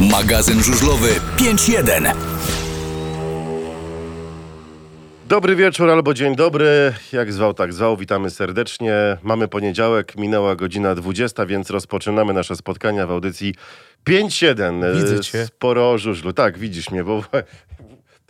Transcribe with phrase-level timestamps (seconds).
[0.00, 2.12] Magazyn żużlowy 5.1.
[5.28, 6.94] Dobry wieczór albo dzień dobry.
[7.12, 7.96] Jak zwał, tak zwał.
[7.96, 8.94] Witamy serdecznie.
[9.22, 13.54] Mamy poniedziałek, minęła godzina 20, więc rozpoczynamy nasze spotkania w audycji
[14.06, 14.94] 5.1.
[14.96, 15.46] Widzę cię.
[15.46, 16.32] Sporo o żużlu.
[16.32, 17.22] Tak, widzisz mnie, bo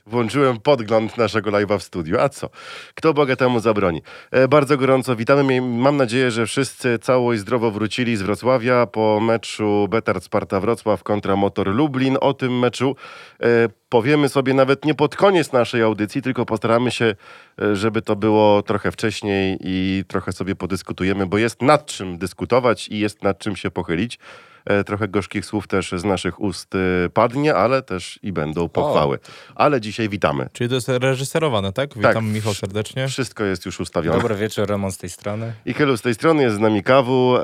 [0.06, 2.20] włączyłem podgląd naszego live'a w studiu.
[2.20, 2.50] A co?
[2.94, 4.02] Kto Boga temu zabroni?
[4.30, 5.60] E, bardzo gorąco witamy.
[5.60, 11.02] Mam nadzieję, że wszyscy cało i zdrowo wrócili z Wrocławia po meczu Betard Sparta Wrocław
[11.02, 12.16] kontra Motor Lublin.
[12.20, 12.96] O tym meczu
[13.40, 13.46] e,
[13.88, 17.14] powiemy sobie nawet nie pod koniec naszej audycji, tylko postaramy się,
[17.62, 22.88] e, żeby to było trochę wcześniej i trochę sobie podyskutujemy, bo jest nad czym dyskutować
[22.88, 24.18] i jest nad czym się pochylić.
[24.66, 29.18] E, Trochę gorzkich słów też z naszych ust e, padnie, ale też i będą pochwały.
[29.54, 30.48] Ale dzisiaj witamy.
[30.52, 31.94] Czyli to jest reżyserowane, tak?
[31.96, 33.08] Witam Michał serdecznie.
[33.08, 34.16] Wszystko jest już ustawione.
[34.18, 35.52] Dobry wieczór, Roman z tej strony.
[35.66, 37.36] I Kelu z tej strony jest z nami Kawu.
[37.36, 37.42] E,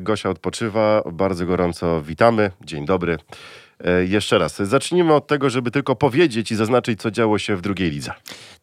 [0.00, 1.02] Gosia odpoczywa.
[1.12, 2.50] Bardzo gorąco witamy.
[2.64, 3.18] Dzień dobry.
[4.06, 4.62] Jeszcze raz.
[4.62, 8.12] Zacznijmy od tego, żeby tylko powiedzieć i zaznaczyć, co działo się w drugiej lidze.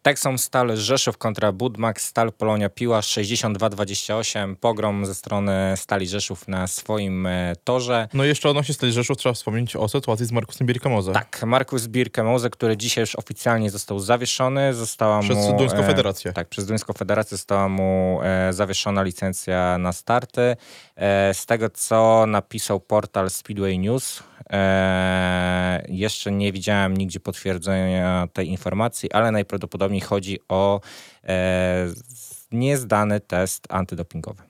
[0.02, 6.48] Tak są Stal Rzeszów kontra Budmax, Stal Polonia Piła 62-28, pogrom ze strony Stali Rzeszów
[6.48, 8.08] na swoim e, torze.
[8.14, 11.14] No i jeszcze odnośnie Stali Rzeszów trzeba wspomnieć o sytuacji z Markusem Birkamozem.
[11.14, 15.58] Tak, Markus Birkemose, który dzisiaj już oficjalnie został zawieszony, została Przez mu...
[15.58, 16.32] Duńską e, Federację.
[16.32, 20.56] Tak, przez Duńską Federację została mu e, zawieszona licencja na starty.
[20.96, 28.48] E, z tego, co napisał portal Speedway News, e, jeszcze nie widziałem nigdzie potwierdzenia tej
[28.48, 30.80] informacji, ale najprawdopodobniej chodzi o
[31.24, 34.42] e, z- niezdany test antydopingowy.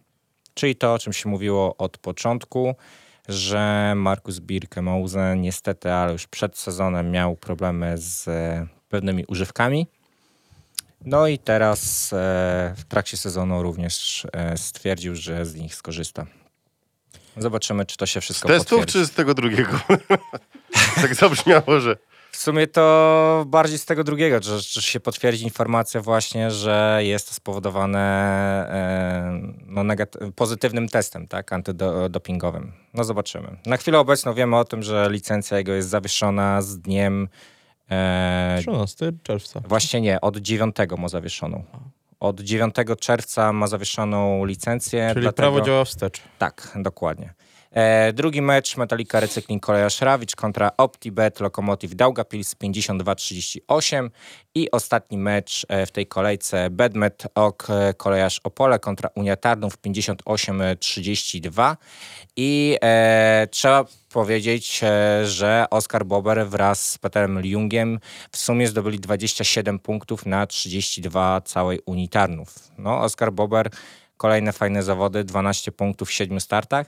[0.54, 2.74] Czyli to, o czym się mówiło od początku,
[3.28, 9.86] że Markus Birkemose niestety, ale już przed sezonem miał problemy z e, pewnymi używkami.
[11.04, 12.16] No i teraz e,
[12.76, 16.26] w trakcie sezonu również e, stwierdził, że z nich skorzysta.
[17.36, 18.92] Zobaczymy, czy to się Z wszystko testów potwierdzi.
[18.92, 19.80] czy z tego drugiego?
[21.02, 21.96] tak zabrzmiało, że...
[22.30, 27.28] W sumie to bardziej z tego drugiego, że, że się potwierdzi informacja właśnie, że jest
[27.28, 28.00] to spowodowane
[28.70, 29.84] e, no,
[30.36, 32.72] pozytywnym testem tak, antydopingowym.
[32.94, 33.56] No zobaczymy.
[33.66, 37.28] Na chwilę obecną wiemy o tym, że licencja jego jest zawieszona z dniem...
[37.90, 39.60] E, 13 czerwca.
[39.64, 41.64] Właśnie nie, od 9 ma zawieszoną.
[42.20, 45.08] Od 9 czerwca ma zawieszoną licencję.
[45.08, 45.36] Czyli dlatego...
[45.36, 46.22] prawo działa wstecz.
[46.38, 47.34] Tak, dokładnie.
[47.74, 54.10] E, drugi mecz Metallica Recykling Koleja Szrawicz kontra OptiBet Lokomotiv Daugavpils 52-38
[54.54, 59.78] i ostatni mecz e, w tej kolejce Bedmet Ok e, Kolejarz Opole kontra Unia Tarnów
[59.78, 61.76] 58-32
[62.36, 67.98] i e, trzeba powiedzieć, e, że Oskar Bober wraz z Peterem Ljungiem
[68.32, 72.54] w sumie zdobyli 27 punktów na 32 całej Unii Tarnów.
[72.78, 73.70] No, Oskar Bober
[74.16, 76.86] kolejne fajne zawody, 12 punktów w 7 startach.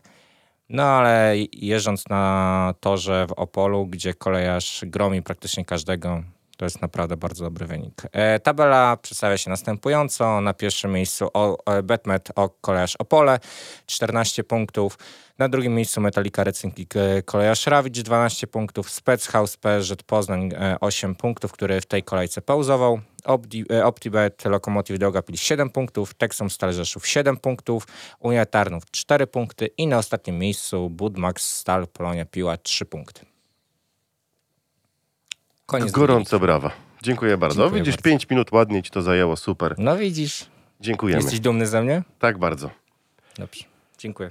[0.73, 6.23] No ale jeżdżąc na torze w Opolu, gdzie kolejarz gromi praktycznie każdego,
[6.57, 8.03] to jest naprawdę bardzo dobry wynik.
[8.13, 10.41] E, tabela przedstawia się następująco.
[10.41, 13.39] Na pierwszym miejscu o, e, Betmet o kolejarz Opole,
[13.87, 14.99] 14 punktów.
[15.39, 18.91] Na drugim miejscu Metallica Recykling e, kolejarz Rawicz, 12 punktów.
[18.91, 23.01] Spechouse PZ Poznań, e, 8 punktów, który w tej kolejce pauzował.
[23.25, 27.87] Opti, e, OptiBet Lokomotiv Daugavpils 7 punktów, Texom Stal Rzeszów 7 punktów,
[28.21, 33.27] Unia Tarnów 4 punkty i na ostatnim miejscu Budmax Stal Polonia Piła 3 punkty.
[35.67, 36.71] Koniec Gorąco brawa.
[37.03, 37.63] Dziękuję bardzo.
[37.63, 38.11] Dziękuję Widzisz, bardzo.
[38.11, 39.37] 5 minut ładnie ci to zajęło.
[39.37, 39.75] Super.
[39.79, 40.47] No widzisz,
[40.81, 41.23] Dziękujemy.
[41.23, 42.03] jesteś dumny ze mnie?
[42.19, 42.71] Tak bardzo.
[43.39, 43.65] Dobrze,
[43.99, 44.31] dziękuję.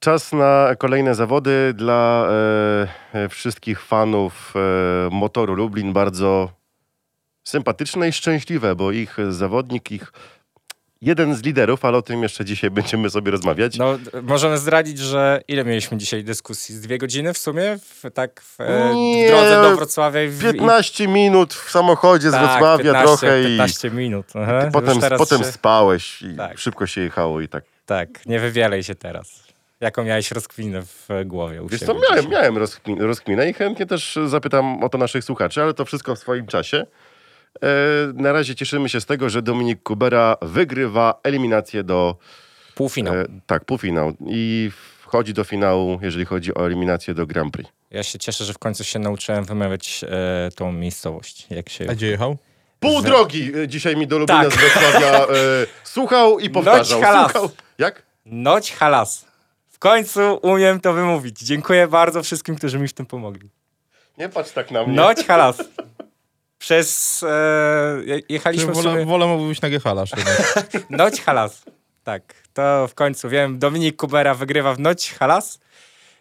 [0.00, 2.28] Czas na kolejne zawody dla
[3.12, 5.92] e, e, wszystkich fanów e, motoru Lublin.
[5.92, 6.52] Bardzo
[7.44, 10.12] sympatyczne i szczęśliwe, bo ich zawodnik, ich
[11.02, 13.76] jeden z liderów, ale o tym jeszcze dzisiaj będziemy sobie rozmawiać.
[13.78, 16.74] No, możemy zdradzić, że ile mieliśmy dzisiaj dyskusji?
[16.74, 17.78] Z dwie godziny w sumie?
[17.78, 20.22] W, tak w, e, Nie, w drodze do Wrocławia?
[20.22, 24.26] i W, 15 minut w samochodzie z tak, Wrocławia 15, trochę 15 minut.
[24.34, 24.66] Aha.
[24.68, 26.58] i potem, potem się, spałeś i Tak.
[26.58, 27.64] szybko się jechało i tak.
[27.86, 29.42] Tak, nie wywielej się teraz.
[29.80, 34.18] Jaką miałeś rozkwinę w głowie u Wiesz co, miałem, miałem rozkmin, rozkminę i chętnie też
[34.26, 36.86] zapytam o to naszych słuchaczy, ale to wszystko w swoim czasie.
[37.62, 37.66] E,
[38.14, 42.16] na razie cieszymy się z tego, że Dominik Kubera wygrywa eliminację do
[42.74, 43.14] Półfinał.
[43.14, 44.12] E, tak, półfinał.
[44.26, 44.70] I
[45.00, 47.70] wchodzi do finału, jeżeli chodzi o eliminację do Grand Prix.
[47.90, 51.46] Ja się cieszę, że w końcu się nauczyłem wymawiać e, tą miejscowość.
[51.50, 51.86] Jak się...
[51.90, 52.36] A gdzie jechał?
[52.80, 54.52] Pół drogi e, dzisiaj mi do Lublina Tak.
[54.52, 55.26] z Wrocławia e,
[55.84, 57.00] słuchał i powtarzał.
[57.00, 57.32] Noć halas.
[57.32, 57.50] Słuchał.
[57.78, 58.02] Jak?
[58.26, 59.24] Noć halas.
[59.70, 61.40] W końcu umiem to wymówić.
[61.40, 63.48] Dziękuję bardzo wszystkim, którzy mi w tym pomogli.
[64.18, 64.96] Nie patrz tak na mnie.
[64.96, 65.62] Noć halas.
[66.62, 67.22] Przez...
[67.28, 67.98] E,
[68.28, 69.06] jechaliśmy w wolę, sumie...
[69.06, 70.10] wolę mówić na Gehalarz.
[70.90, 71.62] Noć halas.
[72.04, 73.58] Tak, to w końcu wiem.
[73.58, 75.60] Dominik Kubera wygrywa w Noć halas.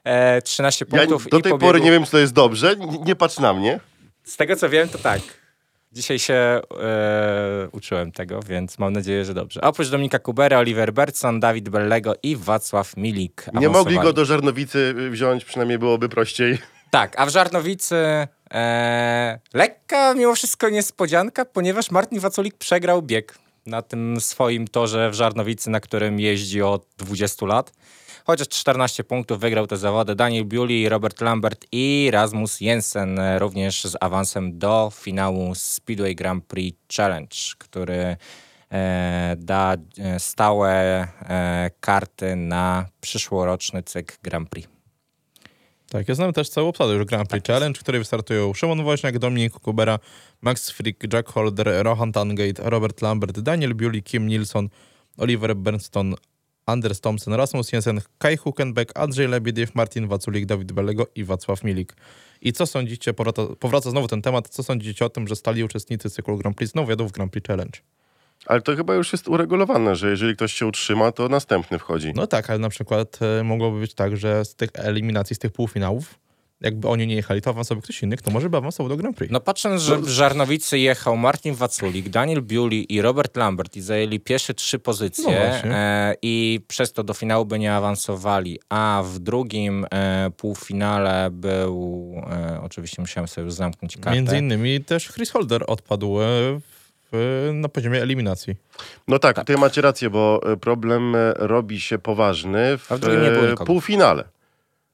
[0.03, 1.67] E, 13 Ja punktów do i tej pobiegł...
[1.67, 2.75] pory nie wiem, czy to jest dobrze.
[2.75, 3.79] Nie, nie patrz na mnie.
[4.23, 5.21] Z tego co wiem, to tak.
[5.91, 6.61] Dzisiaj się e,
[7.71, 9.63] uczyłem tego, więc mam nadzieję, że dobrze.
[9.63, 13.45] A Oprócz Dominika Kubery, Oliver Bertson, Dawid Bellego i Wacław Milik.
[13.53, 16.57] Nie mogli go do Żarnowicy wziąć, przynajmniej byłoby prościej.
[16.91, 23.81] Tak, a w Żarnowicy e, lekka mimo wszystko niespodzianka, ponieważ Martin Waculik przegrał bieg na
[23.81, 27.71] tym swoim torze w Żarnowicy, na którym jeździ od 20 lat.
[28.25, 33.83] Chociaż 14 punktów wygrał te zawody Daniel Bewley, Robert Lambert i Rasmus Jensen, e, również
[33.83, 38.17] z awansem do finału Speedway Grand Prix Challenge, który
[38.71, 44.80] e, da e, stałe e, karty na przyszłoroczny cykl Grand Prix.
[45.91, 49.19] Tak, ja znam też całą obsadę już Grand Prix Challenge, w której wystartują Szymon Woźniak,
[49.19, 49.99] Dominik Kubera,
[50.41, 54.69] Max Frick, Jack Holder, Rohan Tangate, Robert Lambert, Daniel Bewley, Kim Nilsson,
[55.17, 56.15] Oliver Bernston,
[56.65, 61.95] Anders Thompson, Rasmus Jensen, Kai Huckenbeck, Andrzej Lebediew, Martin Waculik, Dawid Belego i Wacław Milik.
[62.41, 66.09] I co sądzicie, powraca, powraca znowu ten temat, co sądzicie o tym, że stali uczestnicy
[66.09, 67.79] cyklu Grand Prix znowu jadą w Grand Prix Challenge?
[68.45, 72.11] Ale to chyba już jest uregulowane, że jeżeli ktoś się utrzyma, to następny wchodzi.
[72.15, 75.51] No tak, ale na przykład e, mogłoby być tak, że z tych eliminacji, z tych
[75.51, 76.19] półfinałów,
[76.61, 79.31] jakby oni nie jechali, to awansował ktoś inny, kto może by awansował do Grand Prix.
[79.31, 84.19] No patrząc, że w Żarnowicy jechał Martin Waculik, Daniel Bewley i Robert Lambert i zajęli
[84.19, 85.75] pierwsze trzy No pozycje właśnie.
[85.75, 92.13] e, i przez to do finału by nie awansowali, a w drugim e, półfinale był,
[92.31, 94.11] e, oczywiście musiałem sobie już zamknąć kartę.
[94.11, 96.25] Między innymi też Chris Holder odpadł e,
[97.11, 98.55] w, na poziomie eliminacji.
[99.07, 103.03] No tak, tutaj macie rację, bo e, problem e, robi się poważny w, A w
[103.03, 104.23] e, półfinale.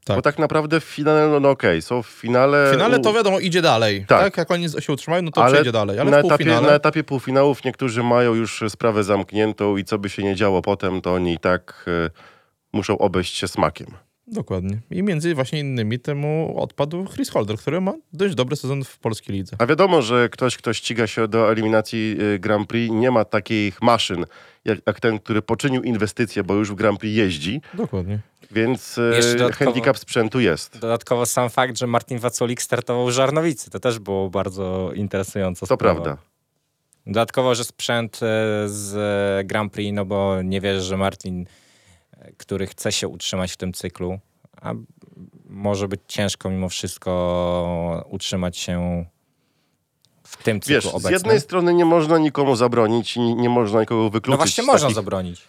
[0.05, 0.17] Tak.
[0.17, 2.69] Bo tak naprawdę w finale, no, no okej, są w finale...
[2.69, 4.05] W finale to wiadomo, idzie dalej.
[4.07, 4.19] Tak.
[4.19, 4.37] Tak.
[4.37, 5.99] Jak oni się utrzymają, no to ale przejdzie dalej.
[5.99, 6.67] Ale na, w etapie, półfinale...
[6.67, 11.01] na etapie półfinałów niektórzy mają już sprawę zamkniętą i co by się nie działo potem,
[11.01, 12.09] to oni i tak e,
[12.73, 13.87] muszą obejść się smakiem.
[14.27, 14.79] Dokładnie.
[14.91, 19.35] I między właśnie innymi temu odpadł Chris Holder, który ma dość dobry sezon w polskiej
[19.35, 19.55] lidze.
[19.59, 23.81] A wiadomo, że ktoś, kto ściga się do eliminacji y, Grand Prix, nie ma takich
[23.81, 24.25] maszyn,
[24.65, 28.19] jak, jak ten, który poczynił inwestycje, bo już w Grand Prix jeździ, Dokładnie.
[28.51, 30.79] więc y, handicap sprzętu jest.
[30.79, 35.75] Dodatkowo sam fakt, że Martin Waculik startował w Żarnowicy, to też było bardzo interesująca To
[35.75, 36.01] sprawa.
[36.01, 36.17] prawda.
[37.05, 38.19] Dodatkowo, że sprzęt e,
[38.69, 41.45] z Grand Prix, no bo nie wierzę, że Martin,
[42.37, 44.19] który chce się utrzymać w tym cyklu,
[44.61, 44.73] a
[45.45, 49.05] może być ciężko mimo wszystko utrzymać się
[50.23, 51.13] w tym cyklu Wiesz, z obecnym.
[51.13, 54.31] jednej strony nie można nikomu zabronić i nie, można nikogo wykluczyć.
[54.31, 55.41] no właśnie z można takich- zabronić.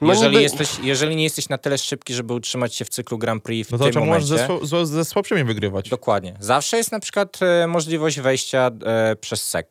[0.00, 3.18] No jeżeli, niby- jesteś, jeżeli nie jesteś na tyle szybki, żeby utrzymać się w cyklu
[3.18, 4.46] Grand Prix w No to tym czemu masz momencie...
[4.46, 5.88] ze, sła- ze, ze słabszymi wygrywać?
[5.88, 6.36] Dokładnie.
[6.40, 9.66] Zawsze jest na przykład e, możliwość wejścia e, przez SEC,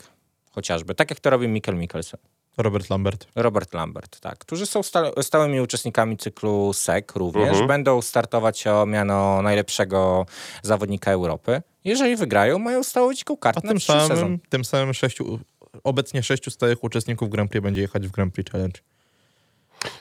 [0.52, 0.96] chociażby.
[0.96, 2.20] Tak jak to robi Mikkel Mikkelsen.
[2.58, 3.28] Robert Lambert.
[3.36, 4.38] Robert Lambert, tak.
[4.38, 7.50] Którzy są sta stałymi uczestnikami cyklu SEC również.
[7.50, 7.68] Mhm.
[7.68, 10.26] Będą startować o miano najlepszego
[10.64, 11.62] zawodnika Europy.
[11.84, 14.18] Jeżeli wygrają, mają stałą dziką A kartę na tym przyszły sezon.
[14.18, 15.40] samym, tym samym sześciu,
[15.84, 18.80] obecnie sześciu stałych uczestników Grand Prix będzie jechać w Grand Prix Challenge.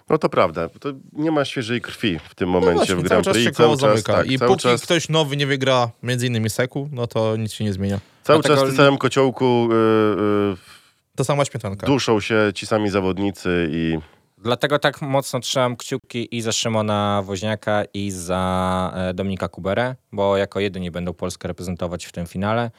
[0.08, 0.68] No to prawda.
[0.68, 3.44] To nie ma świeżej krwi w tym No momencie właśnie, w cały Grand czas Prix.
[3.56, 4.12] się koło zamyka.
[4.12, 7.52] tak, I cały póki czas, ktoś nowy nie wygra między innymi Seku, no to nic
[7.52, 8.00] się nie zmienia.
[8.24, 10.75] cały Dlatego- czas w tym samym kociołku y, y,
[11.16, 11.86] To sama śmietanka.
[11.86, 13.98] duszą się ci sami zawodnicy i
[14.38, 20.36] Dlatego tak mocno trzymam kciuki i za Szymona Woźniaka i za e, Dominika Kuberę, bo
[20.36, 22.70] jako jedyni będą Polskę reprezentować w tym finale.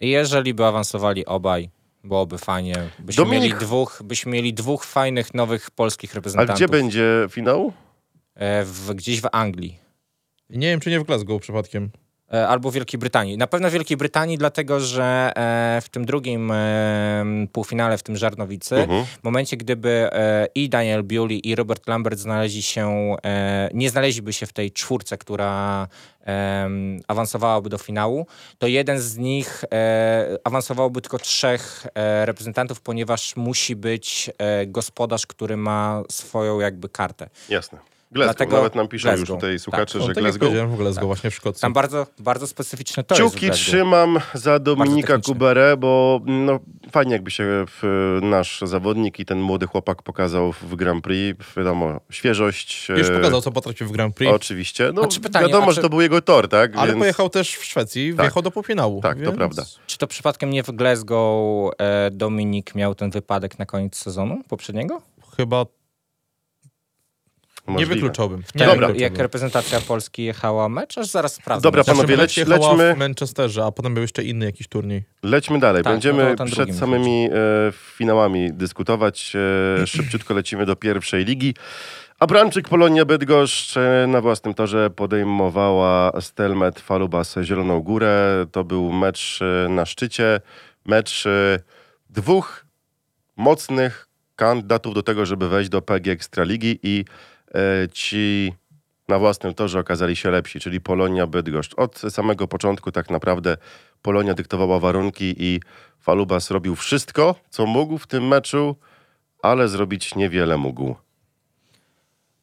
[0.00, 1.70] I Jeżeli by awansowali obaj,
[2.04, 2.74] byłoby fajnie.
[2.98, 6.56] Byśmy, Dominik- mieli, dwóch, byśmy mieli dwóch fajnych, nowych polskich A reprezentantów.
[6.56, 7.72] gdzie będzie finał?
[8.34, 9.78] E, w, gdzieś w Anglii.
[10.50, 11.90] Nie wiem, czy nie w Glasgow przypadkiem.
[12.32, 13.38] E, Albo Wielkiej Brytanii.
[13.38, 18.76] Na pewno Wielkiej Brytanii, dlatego że e, w tym drugim e, półfinale, w tym Żarnowicy,
[18.76, 19.04] Mhm.
[19.04, 20.10] w momencie, gdyby
[20.54, 23.16] i Daniel Bewley i Robert Lambert znaleźli się,
[23.74, 25.88] nie znaleźliby się w tej czwórce, która
[27.08, 28.26] awansowałaby do finału,
[28.58, 29.64] to jeden z nich
[30.44, 31.86] awansowałby tylko trzech
[32.24, 34.30] reprezentantów, ponieważ musi być
[34.66, 37.28] gospodarz, który ma swoją jakby kartę.
[37.48, 37.78] Jasne.
[38.12, 40.40] Glasgow, Dlatego nawet nam piszą już Glasgow, tutaj słuchacze, O, że tak jak Glasgow.
[40.40, 41.60] powiedziałem, w Glasgow właśnie w Szkocji.
[41.60, 43.50] Tam bardzo, bardzo specyficzne to Glasgow.
[43.52, 45.18] trzymam za Dominika.
[45.18, 46.60] Kuberę, bo no,
[46.90, 51.44] fajnie jakby się w, nasz zawodnik i ten młody chłopak pokazał w Grand Prix.
[51.56, 52.88] Wiadomo, świeżość.
[52.88, 54.32] Już e, pokazał, co potrafi w Grand Prix.
[54.32, 54.90] Oczywiście.
[54.94, 56.76] No, czy pytanie, wiadomo, a że czy- to był jego tor, tak?
[56.76, 58.26] Ale Więc pojechał też w Szwecji, Tak.
[58.26, 59.00] wjechał do półfinału.
[59.00, 59.36] Tak, to więc...
[59.36, 59.62] prawda.
[59.86, 65.02] Czy to przypadkiem nie w Glasgow e, Dominik miał ten wypadek na koniec sezonu poprzedniego?
[65.36, 65.64] Chyba
[67.68, 67.94] nie możliwe.
[67.94, 68.38] wykluczałbym.
[68.38, 68.66] Nie Dobra.
[68.72, 69.02] wykluczałbym.
[69.02, 71.62] Jak reprezentacja Polski jechała mecz, aż zaraz sprawdzę.
[71.62, 75.04] Dobra, panowie, leć- lećmy- w Manchesterze, a potem był jeszcze inny jakiś turniej.
[75.22, 75.82] Lećmy dalej.
[75.82, 77.32] Tak, Będziemy no to ten przed samymi e,
[77.72, 79.32] finałami dyskutować.
[79.82, 81.54] E, szybciutko lecimy do pierwszej ligi.
[82.20, 88.46] Abramczyk Polonia Bydgoszcz e, na własnym torze podejmowała Stelmet Falubas Zieloną Górę.
[88.52, 90.40] To był mecz e, na szczycie,
[90.86, 91.58] mecz e,
[92.10, 92.64] dwóch
[93.36, 97.04] mocnych kandydatów do tego, żeby wejść do PG Ekstraligi i
[97.92, 98.52] ci
[99.08, 101.74] na własnym torze okazali się lepsi, czyli Polonia Bydgoszcz.
[101.76, 103.56] Od samego początku tak naprawdę
[104.02, 105.60] Polonia dyktowała warunki i
[106.00, 108.76] Falubas robił wszystko, co mógł w tym meczu,
[109.42, 110.96] ale zrobić niewiele mógł.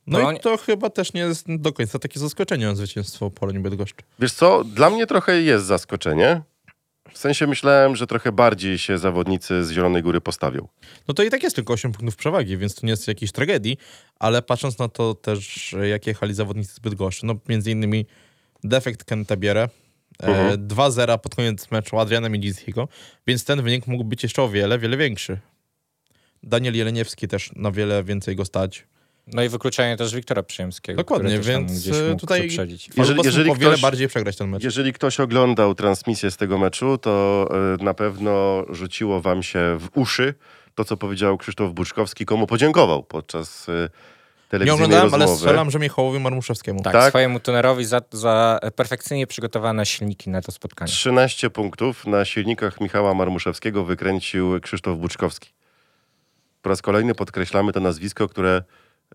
[0.08, 3.96] No Polonia- i to chyba też nie jest do końca takie zaskoczenie zwycięstwo Polonii Bydgoszcz.
[4.20, 6.42] Wiesz co, dla mnie trochę jest zaskoczenie.
[7.12, 10.68] W sensie myślałem, że trochę bardziej się zawodnicy z Zielonej Góry postawią.
[11.08, 13.78] No to i tak jest tylko 8 punktów przewagi, więc to nie jest jakiejś tragedii,
[14.20, 18.06] ale patrząc na to też, jak jechali zawodnicy z Bydgoszczy, no między innymi
[18.64, 19.70] defekt Kentabierę,
[20.20, 20.54] Mhm.
[20.54, 22.88] e, 2-0 pod koniec meczu Adriana Midziskiego,
[23.28, 25.40] więc ten wynik mógł być jeszcze o wiele, wiele większy.
[26.44, 28.88] Daniel Jeleniewski też na wiele więcej go stać.
[29.28, 30.98] No i wykluczenie też Wiktora Przyjemskiego.
[30.98, 32.44] Dokładnie, więc, gdzieś e, mógł tutaj-.
[32.98, 34.64] Jeżeli- Jeżeli, o wiele ktoś- bardziej przegrać ten mecz.
[34.64, 37.48] Jeżeli ktoś oglądał transmisję z tego meczu, to
[37.80, 40.34] e, na pewno rzuciło wam się w uszy
[40.76, 43.90] to, co powiedział Krzysztof Buczkowski, komu podziękował podczas e,
[44.66, 45.38] Nie oglądałem, ale rozmowy.
[45.42, 46.82] strzelam, że Michałowi Marmuszewskiemu.
[46.84, 47.10] Tak, Tak?
[47.10, 50.92] swojemu tunerowi za, za perfekcyjnie przygotowane silniki na to spotkanie.
[50.92, 55.50] 13 punktów na silnikach Michała Marmuszewskiego wykręcił Krzysztof Buczkowski.
[56.62, 58.64] Po raz kolejny podkreślamy to nazwisko, które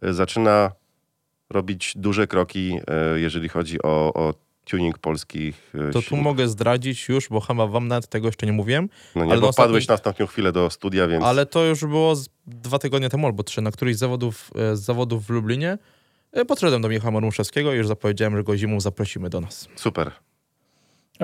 [0.03, 0.73] zaczyna
[1.51, 2.79] robić duże kroki,
[3.15, 7.67] e, jeżeli chodzi o, o tuning polskich e, To tu mogę zdradzić już, bo chyba
[7.67, 10.27] wam nawet tego jeszcze nie mówiłem, No nie, ale bo na wpadłeś ostatnim- na ostatnią
[10.27, 12.15] chwilę do studia, więc ale to już było
[12.47, 15.79] dwa tygodnie temu albo trzy, na któryś z zawodów, z zawodów w Lublinie.
[16.49, 19.69] Podszedłem do Michała Marmuszewskiego i już zapowiedziałem, że go zimą zaprosimy do nas.
[19.77, 20.13] super.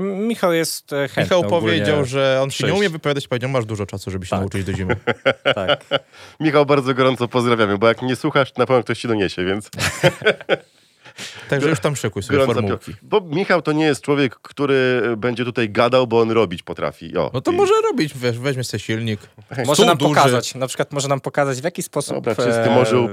[0.02, 1.60] Michał jest e, chętny Michał ogólnie.
[1.60, 4.40] powiedział, że on się nie umie wypowiadać, powiedział, masz dużo czasu, żeby się Tak.
[4.40, 4.96] nauczyć do zimy.
[5.54, 5.84] Tak.
[6.40, 9.70] Michał, bardzo gorąco pozdrawiamy, bo jak nie słuchasz, to na pewno ktoś ci doniesie, więc
[11.48, 12.92] Także już tam szykuj sobie formułki.
[12.92, 17.16] pio- Bo Michał to nie jest człowiek, który będzie tutaj gadał, bo on robić potrafi.
[17.16, 19.20] O, No to i- może robić, wiesz, weźmie sobie silnik.
[19.66, 20.14] Może nam duży.
[20.14, 23.08] pokazać, na przykład może nam pokazać w jaki sposób Dobra, czysty e, morzu.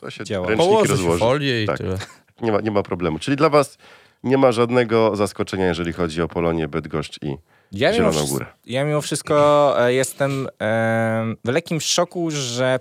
[0.00, 0.48] To się działa.
[0.48, 1.78] ręczniki Położy folię i Tak.
[1.78, 1.98] tyle.
[2.42, 3.18] Nie ma, nie ma problemu.
[3.18, 3.78] Czyli dla was
[4.22, 7.36] nie ma żadnego zaskoczenia, jeżeli chodzi o Polonię, Bydgoszcz i
[7.72, 8.46] Ja Zieloną Górę.
[8.66, 12.80] ja mimo wszystko e, jestem e, w lekkim szoku, że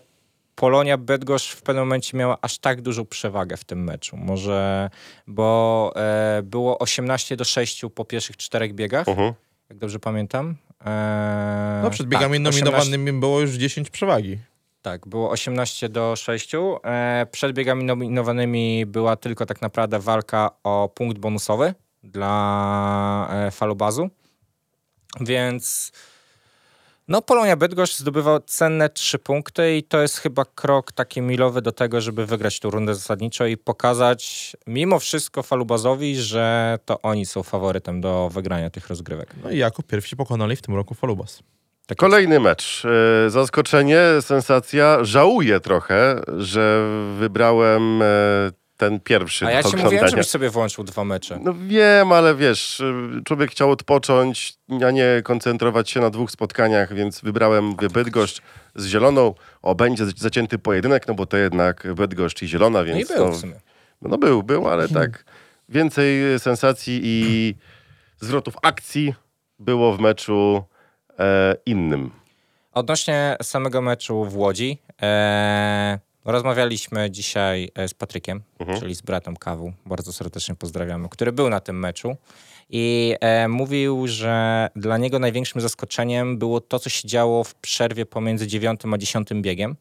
[0.56, 4.18] Polonia Bydgoszcz w pewnym momencie miała aż tak dużą przewagę w tym meczu.
[4.18, 4.90] Może,
[5.28, 9.34] bo e, było 18 do 6 po pierwszych czterech biegach, Mhm.
[9.70, 10.56] jak dobrze pamiętam.
[10.86, 14.38] E, No przed biegami tak, 18 nominowanymi było już 10 przewagi.
[14.88, 16.52] Tak, było 18 do 6.
[16.56, 24.10] E, przed biegami nominowanymi była tylko tak naprawdę walka o punkt bonusowy dla e, falobazu.
[25.22, 25.92] Więc
[27.08, 31.72] no Polonia Bydgoszcz zdobywa cenne trzy punkty i to jest chyba krok taki milowy do
[31.72, 37.44] tego, żeby wygrać tą rundę zasadniczą i pokazać mimo wszystko falubazowi, że to oni są
[37.44, 39.36] faworytem do wygrania tych rozgrywek.
[39.44, 41.44] No i jako pierwsi pokonali w tym roku Falubas.
[41.88, 42.84] Tak Kolejny mecz.
[43.26, 45.04] E, Zaskoczenie, sensacja.
[45.04, 46.90] Żałuję trochę, że
[47.20, 48.06] wybrałem e,
[48.78, 51.40] ten pierwszy A ja ci mówiłem, żebyś sobie włączył dwa mecze.
[51.44, 54.54] No wiem, ale wiesz, y, człowiek chciał odpocząć,
[54.88, 58.42] a nie koncentrować się na dwóch spotkaniach, więc wybrałem Bydgoszcz
[58.76, 59.34] z Zieloną.
[59.62, 63.32] O, będzie zacięty pojedynek, no bo to jednak Bydgoszcz i Zielona, No i więc był
[63.32, 63.54] w sumie.
[64.02, 65.26] no był, był, ale tak
[65.70, 67.56] więcej sensacji i
[68.20, 69.14] zwrotów akcji
[69.60, 70.77] było w meczu e,
[71.66, 72.12] innym.
[72.74, 78.42] Odnośnie samego meczu w Łodzi, e, rozmawialiśmy dzisiaj e, z Patrykiem,
[78.80, 82.16] czyli z bratem Kawu, bardzo serdecznie pozdrawiamy, który był na tym meczu.
[82.70, 88.06] I e, mówił, że dla niego największym zaskoczeniem było to, co się działo w przerwie
[88.06, 89.76] pomiędzy dziewiątym a dziesiątym biegiem,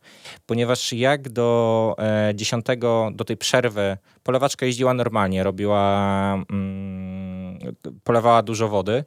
[0.46, 7.58] ponieważ jak do e, dziesiątego, do tej przerwy polewaczka jeździła normalnie, robiła, mm,
[8.04, 9.04] polewała dużo wody,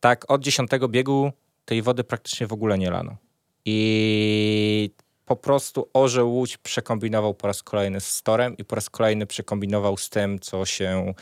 [0.00, 1.32] tak od dziesiątego biegu
[1.66, 3.16] tej wody praktycznie w ogóle nie lano.
[3.64, 4.90] I
[5.24, 9.96] po prostu Orzeł Łódź przekombinował po raz kolejny z Storem i po raz kolejny przekombinował
[9.96, 11.14] z tym, co się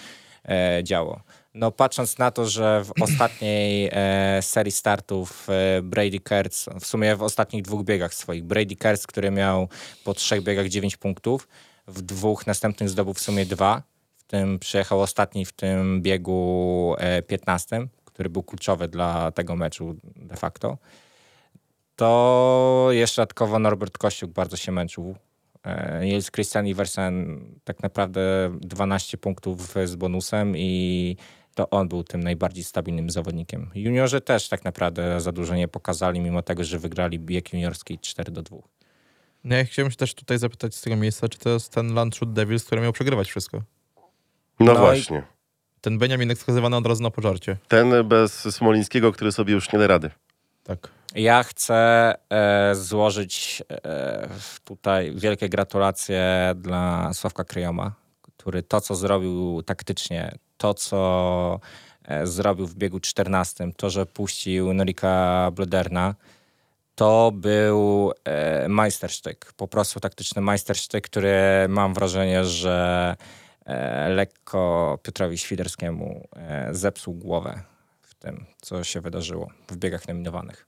[0.49, 1.21] e, działo.
[1.55, 7.17] No patrząc na to, że w ostatniej e, serii startów e, Brady Kertz, w sumie
[7.17, 9.69] w ostatnich dwóch biegach swoich, Brady Kertz, który miał
[10.05, 11.49] po trzech biegach 9 punktów,
[11.87, 13.83] w dwóch następnych zdobył w sumie dwa,
[14.17, 19.97] w tym przyjechał ostatni w tym biegu e, 15, który był kluczowy dla tego meczu
[20.16, 20.78] de facto
[21.97, 25.16] to jeszcze dodatkowo Norbert Kościuk bardzo się męczył.
[26.00, 31.16] Nils Christian Iversen tak naprawdę 12 punktów z bonusem i
[31.54, 33.71] to on był tym najbardziej stabilnym zawodnikiem.
[33.75, 38.33] Juniorzy też tak naprawdę za dużo nie pokazali, mimo tego, że wygrali bieg juniorski 4
[38.33, 38.56] do 2.
[39.44, 42.33] No ja chciałem się też tutaj zapytać z tego miejsca, czy to jest ten Landshut
[42.33, 43.62] Devils, który miał przegrywać wszystko.
[44.61, 45.23] No, No i- właśnie.
[45.85, 47.57] Ten Beniaminek skazywany od razu na pożarcie.
[47.69, 50.11] Ten bez Smolińskiego, który sobie już nie da rady.
[50.64, 50.88] Tak.
[51.14, 54.29] Ja chcę e, złożyć e,
[54.64, 61.61] tutaj wielkie gratulacje dla Sławka Kryjoma, który to, co zrobił taktycznie, to, co
[62.05, 66.14] e, zrobił w biegu 14, to, że puścił Norika Blederna,
[66.95, 71.35] to był e, majstersztyk, po prostu taktyczny majstersztyk, który
[71.69, 73.17] mam wrażenie, że
[74.09, 77.62] lekko Piotrowi Świderskiemu e, zepsuł głowę
[78.02, 80.66] w tym, co się wydarzyło w biegach nominowanych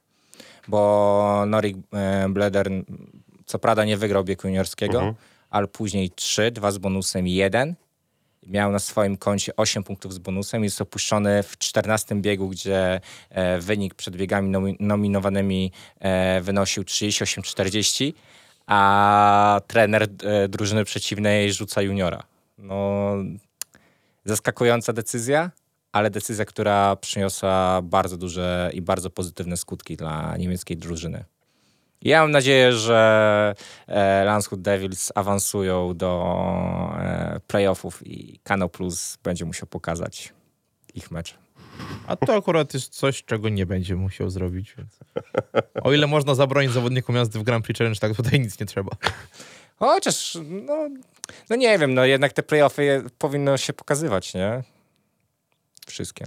[0.69, 2.83] bo Norik e, Bledern
[3.47, 5.15] co prawda nie wygrał biegu juniorskiego, Mhm.
[5.51, 7.75] ale później 3, 2 z bonusem 1.
[8.47, 10.65] Miał na swoim koncie 8 punktów z bonusem.
[10.65, 13.01] Jest opuszczony w 14 biegu, gdzie
[13.31, 18.13] e, wynik przed biegami nomi- nominowanymi e, wynosił 38-40,
[18.67, 22.23] a trener e, drużyny przeciwnej rzuca juniora.
[22.59, 23.15] No,
[24.25, 25.51] zaskakująca decyzja,
[25.93, 31.25] ale decyzja, która przyniosła bardzo duże i bardzo pozytywne skutki dla niemieckiej drużyny.
[32.03, 33.55] Ja mam nadzieję, że
[33.87, 36.39] e, Landshut Devils awansują do
[36.99, 40.33] e, playoffów i Kano Plus będzie musiał pokazać
[40.95, 41.35] ich mecz.
[42.07, 44.99] A to akurat jest coś, czego nie będzie musiał zrobić, więc...
[45.83, 48.91] O ile można zabronić zawodnikom jazdy w Grand Prix Challenge, tak tutaj nic nie trzeba.
[49.79, 50.89] Chociaż, no,
[51.51, 54.63] no nie wiem, no jednak te playoffy powinno się pokazywać, nie?
[55.87, 56.25] Wszystkie.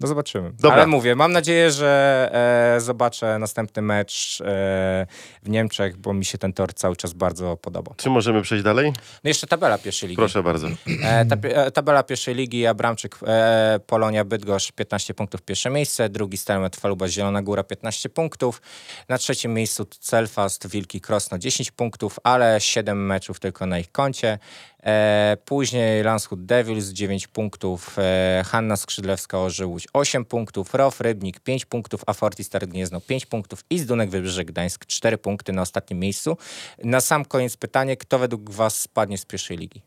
[0.00, 0.52] No zobaczymy.
[0.52, 0.76] Dobra.
[0.76, 2.30] Ale mówię, mam nadzieję, że
[2.76, 5.06] e, zobaczę następny mecz e,
[5.42, 7.94] w Niemczech, bo mi się ten tor cały czas bardzo podoba.
[7.96, 8.92] Czy możemy przejść dalej?
[9.24, 10.16] No jeszcze tabela pierwszej ligi.
[10.16, 10.68] Proszę bardzo.
[11.02, 16.36] E, tab e, tabela pierwszej ligi, Abramczyk, e, Polonia, Bydgoszcz 15 punktów pierwsze miejsce, drugi
[16.36, 18.62] Stelmet, Faluba, Zielona Góra 15 punktów,
[19.08, 24.38] na trzecim miejscu Celfast, Wilki, Krosno 10 punktów, ale 7 meczów tylko na ich koncie.
[24.86, 31.64] E, później Landshut Devils 9 punktów, e, Hanna Skrzydlewska Orzyłódź 8 punktów, Rof Rybnik 5
[31.64, 35.98] punktów, a Fortis Start Gniezno 5 punktów i Zdunek Wybrzeże Gdańsk 4 punkty na ostatnim
[35.98, 36.36] miejscu.
[36.84, 39.82] Na sam koniec pytanie, kto według was spadnie z pierwszej ligi?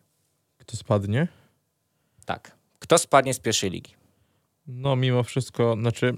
[0.58, 1.28] Kto spadnie?
[2.26, 2.52] Tak.
[2.80, 3.94] Kto spadnie z pierwszej ligi?
[4.68, 6.14] No mimo wszystko, znaczy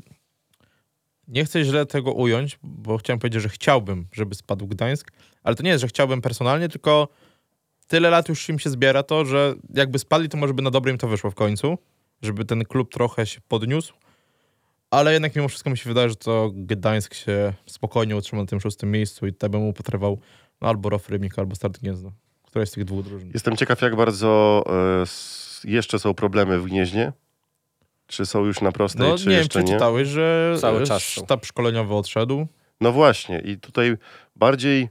[1.27, 5.11] nie chcę źle tego ująć, bo chciałem powiedzieć, że chciałbym, żeby spadł Gdańsk,
[5.43, 7.07] ale to nie jest, że chciałbym personalnie, tylko
[7.91, 10.91] tyle lat już im się zbiera to, że jakby spadli, to może by na dobre
[10.91, 11.77] im to wyszło w końcu,
[12.21, 13.93] żeby ten klub trochę się podniósł,
[14.91, 18.59] ale jednak mimo wszystko mi się wydaje, że to Gdańsk się spokojnie utrzyma na tym
[18.61, 20.19] szóstym miejscu i tak by mu potrwał
[20.61, 22.11] no, albo Rof Rybnik, albo Start Gniezno.
[22.43, 23.31] Która z tych dwóch drużyn?
[23.33, 24.63] Jestem ciekaw, jak bardzo
[24.99, 27.11] e, s- jeszcze są problemy w Gnieźnie.
[28.07, 29.73] Czy są już na prostej, No czy nie wiem, jeszcze czy nie?
[29.73, 32.47] czytałeś, że Cały czas sztab szkoleniowy odszedł.
[32.81, 33.39] No właśnie.
[33.39, 33.97] I tutaj
[34.35, 34.89] bardziej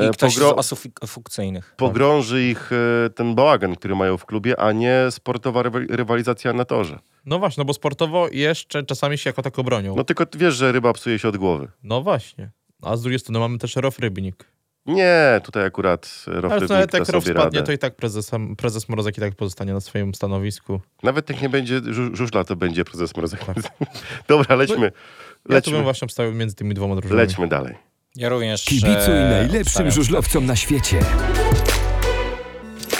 [0.00, 1.74] I ktoś pogro- z osób funkcyjnych.
[1.76, 6.64] pogrąży ich e, ten bałagan, który mają w klubie, a nie sportowa rywa- rywalizacja na
[6.64, 6.98] torze.
[7.26, 9.90] No właśnie, no bo sportowo jeszcze czasami się jako tako bronią.
[9.90, 11.68] No No, tylko ty wiesz, że ryba psuje się od głowy.
[12.02, 12.50] właśnie.
[12.82, 14.44] A z drugiej strony mamy też Rof Rybnik.
[14.86, 17.62] Nie, tutaj akurat Ale Rofrybnik to nawet jak Rof spadnie, radę.
[17.62, 20.80] to i tak prezes, prezes Mrozek i tak pozostanie na swoim stanowisku.
[21.02, 23.40] Nawet jak nie będzie żu- żużla, to będzie prezes Mrozek.
[24.28, 24.84] Dobra, lećmy.
[24.84, 27.26] Ja tu bym Lećmy, właśnie obstawił między tymi dwoma drużynami.
[27.26, 27.74] lećmy dalej.
[28.16, 28.64] Ja również.
[28.64, 30.98] Kibicuj e, najlepszym żużlowcom na świecie.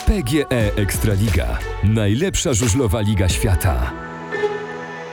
[0.07, 1.59] PGE Ekstraliga.
[1.85, 3.92] Najlepsza żużlowa liga świata.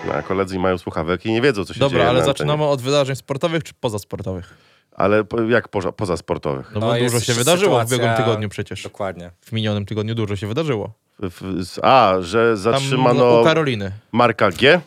[0.08, 2.64] No, a koledzy mają słuchawek i nie wiedzą, co się Dobra, dzieje ale na zaczynamy
[2.66, 4.54] od wydarzeń sportowych czy pozasportowych?
[4.96, 6.72] Ale po, jak poza, pozasportowych?
[6.74, 8.84] No, No, bo jest dużo się wydarzyło w sytuacja- ubiegłym tygodniu przecież.
[8.84, 9.32] Dokładnie.
[9.42, 10.92] W minionym tygodniu dużo się wydarzyło.
[11.20, 13.92] W, w, a, że Tam zatrzymano u Karoliny.
[14.12, 14.82] Marka G?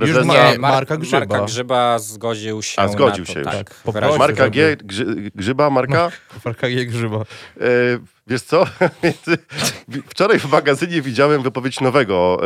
[0.00, 1.18] Prezesa ma- Nie, Mar- Marka Grzyba.
[1.18, 3.48] Marka Grzyba zgodził się A, zgodził na to, się już.
[3.48, 4.18] Tak, prostu.
[4.18, 5.04] Marka G, Grzy,
[5.34, 6.10] Grzyba, Marka?
[6.44, 6.86] Marka G.
[6.86, 7.16] Grzyba.
[7.16, 7.64] E,
[8.26, 8.64] wiesz co?
[10.10, 12.38] Wczoraj w magazynie widziałem wypowiedź nowego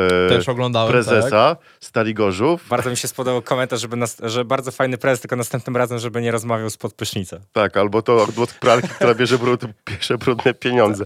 [0.77, 2.69] e, prezesa Stali Gorzów.
[2.69, 6.23] Bardzo mi się spodobał komentarz, żeby nas, że bardzo fajny prezes, tylko następnym razem, żeby
[6.23, 7.37] nie rozmawiał spod prysznica.
[7.53, 9.61] Tak, albo to od pralki, która bierze brud,
[9.91, 11.05] bierze brudne pieniądze.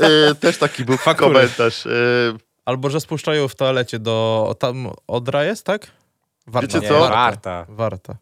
[0.00, 1.34] E, też taki był Faktury.
[1.34, 1.86] komentarz.
[1.86, 1.90] E,
[2.64, 4.56] Albo że spuszczają w toalecie do...
[4.58, 5.86] Tam Odra jest, tak?
[6.46, 6.66] Warta.
[6.66, 7.00] Wiecie Nie, co?
[7.08, 7.66] Warta.
[7.68, 8.16] Warta.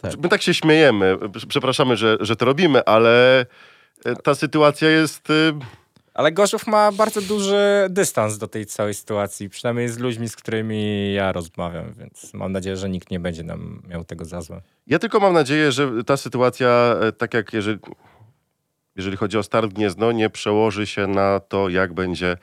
[0.00, 0.18] Tak.
[0.22, 3.40] my tak się śmiejemy, przepraszamy, że, że to robimy, ale
[4.04, 5.30] e, ta sytuacja jest...
[5.30, 5.58] e,
[6.14, 11.12] Ale Gorzów ma bardzo duży dystans do tej całej sytuacji, przynajmniej z ludźmi, z którymi
[11.14, 14.60] ja rozmawiam, więc mam nadzieję, że nikt nie będzie nam miał tego za złe.
[14.86, 17.78] Ja tylko mam nadzieję, że ta sytuacja, e, tak jak jeżeli,
[18.96, 22.36] jeżeli chodzi o Start Gniezno, nie przełoży się na to, jak będzie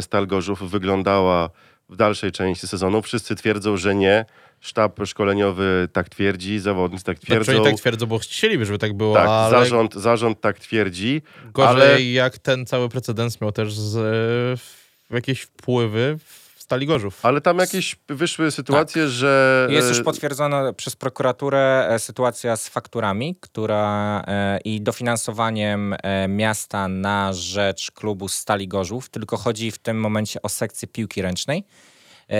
[0.00, 1.50] Stal Gorzów wyglądała
[1.88, 3.02] w dalszej części sezonu.
[3.02, 4.24] Wszyscy twierdzą, że nie.
[4.60, 7.52] Sztab szkoleniowy tak twierdzi, zawodnicy tak Znaczy twierdzą.
[7.62, 11.22] oni tak twierdzą, bo chcieliby, żeby tak było, Tak, ale zarząd, zarząd tak twierdzi.
[11.52, 13.94] gorzej ale- jak ten cały precedens miał też z,
[15.10, 17.26] w jakieś wpływy w Stali Gorzów.
[17.26, 19.64] Ale tam jakieś wyszły sytuacje, że...
[19.68, 19.74] Tak.
[19.74, 26.28] Jest e, już potwierdzona przez prokuraturę e, sytuacja z fakturami, która e, i dofinansowaniem e,
[26.28, 31.58] miasta na rzecz klubu Stali Gorzów, tylko chodzi w tym momencie o sekcję piłki ręcznej,
[31.58, 31.95] e,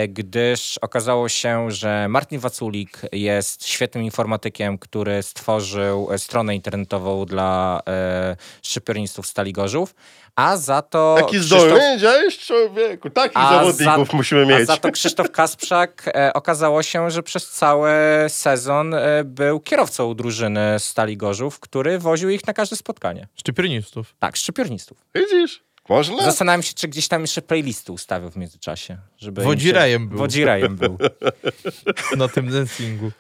[0.09, 7.81] gdyż okazało się, że Martin Waculik jest świetnym informatykiem, który stworzył e, stronę internetową dla
[7.89, 9.95] e, szczypiornistów Stali Gorzów,
[10.37, 13.11] a za to Taki Krzysztof- zdolny, widziałeś człowieku?
[13.11, 14.67] Takich A zawodników za- musimy A mieć.
[14.67, 17.91] za to Krzysztof Kasprzak e, okazało się, że przez cały
[18.29, 23.29] sezon e, był kierowcą drużyny Stali Gorzów, który woził ich na każde spotkanie.
[23.37, 24.15] Szczypiornistów.
[24.19, 24.99] Tak, szczypiornistów.
[25.15, 25.66] Widzisz?
[25.89, 26.25] Można?
[26.25, 28.99] Zastanawiam się, czy gdzieś tam jeszcze playlisty ustawił w międzyczasie.
[29.19, 30.19] Żeby im się- Wodzirejem był.
[30.19, 30.99] Wodzirejem był.
[32.17, 33.11] na tym dancingu.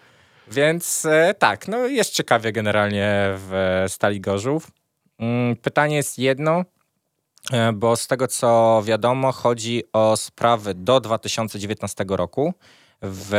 [0.52, 4.70] Więc e, tak, no jest ciekawie generalnie w e, Stali Gorzów.
[5.18, 6.64] Mm, Pytanie jest jedno,
[7.52, 12.54] e, bo z tego co wiadomo, chodzi o sprawy do 2019 roku
[13.02, 13.34] w,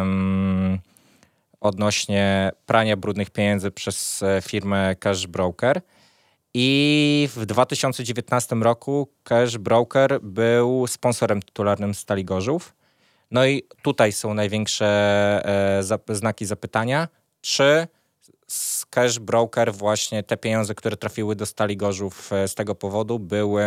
[0.00, 0.78] mm,
[1.60, 5.80] odnośnie prania brudnych pieniędzy przez e, firmę Cash Broker.
[6.54, 12.74] I w 2019 roku Cash Broker był sponsorem tytularnym Stali Gorzów.
[13.30, 14.86] No i tutaj są największe
[15.78, 17.08] e, zap- znaki zapytania,
[17.40, 17.86] czy
[18.46, 23.18] z Cash Broker właśnie te pieniądze, które trafiły do Stali Gorzów e, z tego powodu
[23.18, 23.62] były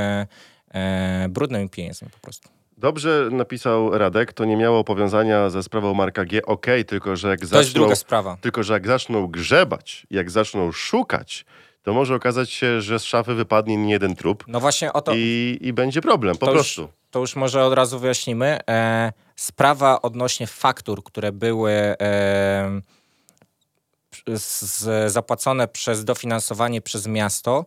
[0.73, 2.49] e, brudnymi pieniędzmi po prostu.
[2.77, 6.41] Dobrze napisał Radek, to nie miało powiązania ze sprawą Marka G.
[6.45, 8.37] Okej, tylko że jak To jest druga sprawa.
[8.41, 11.45] tylko że jak zaczną grzebać, jak zaczną szukać,
[11.85, 15.11] to może okazać się, że z szafy wypadnie nie jeden trup No właśnie o to,
[15.15, 16.81] i, i będzie problem, po to, prostu.
[16.81, 18.59] już, to już może od razu wyjaśnimy.
[18.69, 22.81] E, sprawa odnośnie faktur, które były e,
[24.27, 27.65] z, zapłacone przez dofinansowanie przez miasto,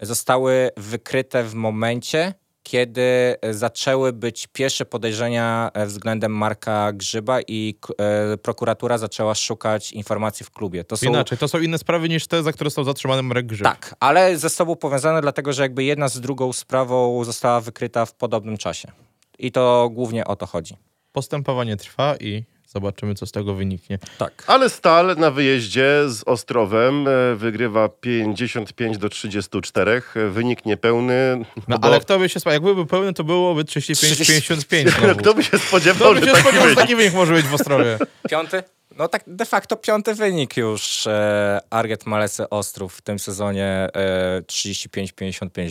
[0.00, 8.36] zostały wykryte w momencie, kiedy zaczęły być pierwsze podejrzenia e, względem Marka Grzyba i e,
[8.36, 10.84] prokuratura zaczęła szukać informacji w klubie.
[10.84, 13.64] To są Inaczej, to są inne sprawy niż te, za które są zatrzymane Marek Grzyb.
[13.64, 18.14] tak, ale ze sobą powiązane, dlatego że jakby jedna z drugą sprawą została wykryta w
[18.14, 18.92] podobnym czasie.
[19.38, 20.76] I to głównie o to chodzi.
[21.12, 23.98] Postępowanie trwa i zobaczymy, co z tego wyniknie.
[24.18, 24.44] Tak.
[24.46, 30.02] Ale Stal na wyjeździe z Ostrowem e, wygrywa 55 do 34.
[30.16, 31.44] e, Wynik niepełny.
[31.68, 32.52] No bo- ale kto by się spodziewał?
[32.68, 35.14] Jakby był pełny, to byłoby 35-55 znowu.
[35.20, 36.78] Kto by się spodziewał, Kto by że się taki spodziewał, że wynik?
[36.80, 37.98] taki wynik może być w Ostrowie?
[38.30, 38.62] Piąty?
[38.96, 44.42] No tak de facto piąty wynik już e, Arget Malesy Ostrów w tym sezonie e,
[44.46, 45.70] 35-55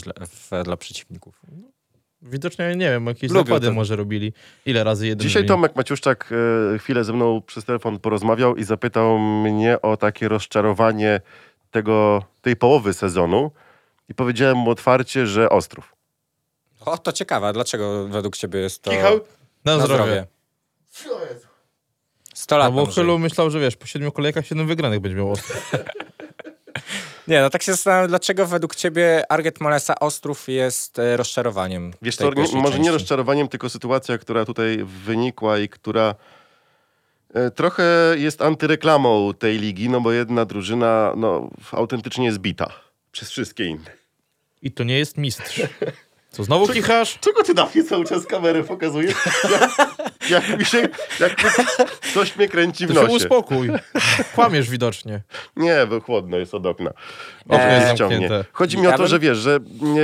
[0.50, 1.36] dla, dla przeciwników.
[2.30, 3.74] Widocznie, nie wiem, jakieś Lubią zakłady to.
[3.74, 4.34] może robili.
[4.66, 5.46] Ile razy jeden Dzisiaj?
[5.46, 6.30] Tomek Maciuszczak
[6.76, 11.22] e, chwilę ze mną przez telefon porozmawiał i zapytał mnie o takie rozczarowanie
[11.72, 13.52] tego, tej połowy sezonu.
[14.10, 15.96] I powiedziałem mu otwarcie, że Ostrów.
[16.86, 17.54] O, to ciekawe.
[17.54, 19.20] Dlaczego według ciebie jest to Kichał?
[19.66, 20.04] Na na zdrowie.
[20.04, 20.26] zdrowie?
[22.34, 22.92] 100 lat No bo.
[22.92, 25.72] Chylu myślał, że wiesz, po siedmiu kolejkach siedem wygranych będzie miał Ostrów.
[27.30, 32.16] Nie, no tak się zastanawiam, dlaczego według ciebie Arget Malesa Ostrów jest e, rozczarowaniem Wiesz
[32.16, 32.92] co, nie, może nie części?
[32.92, 36.16] rozczarowaniem, tylko sytuacja, która tutaj wynikła i która
[37.34, 37.84] e, trochę
[38.18, 42.74] jest antyreklamą tej ligi, no bo jedna drużyna no, autentycznie jest bita
[43.12, 43.92] przez wszystkie inne.
[44.62, 45.62] I to nie jest mistrz.
[46.32, 47.18] Co, znowu kichasz?
[47.22, 49.16] Czego ty na mnie cały czas kamerę pokazujesz?
[50.30, 50.88] Jak, jak mi się,
[51.20, 51.50] jak mi,
[52.14, 53.14] coś mnie kręci w To się nosie.
[53.16, 53.70] uspokój.
[54.36, 55.22] Kłamiesz widocznie.
[55.56, 56.92] Nie, bo chłodno jest od okna.
[57.46, 57.98] Okno jest ciągnie.
[57.98, 58.46] zamknięte.
[58.54, 60.02] Chodzi mi o to, bym- że wiesz, że nie,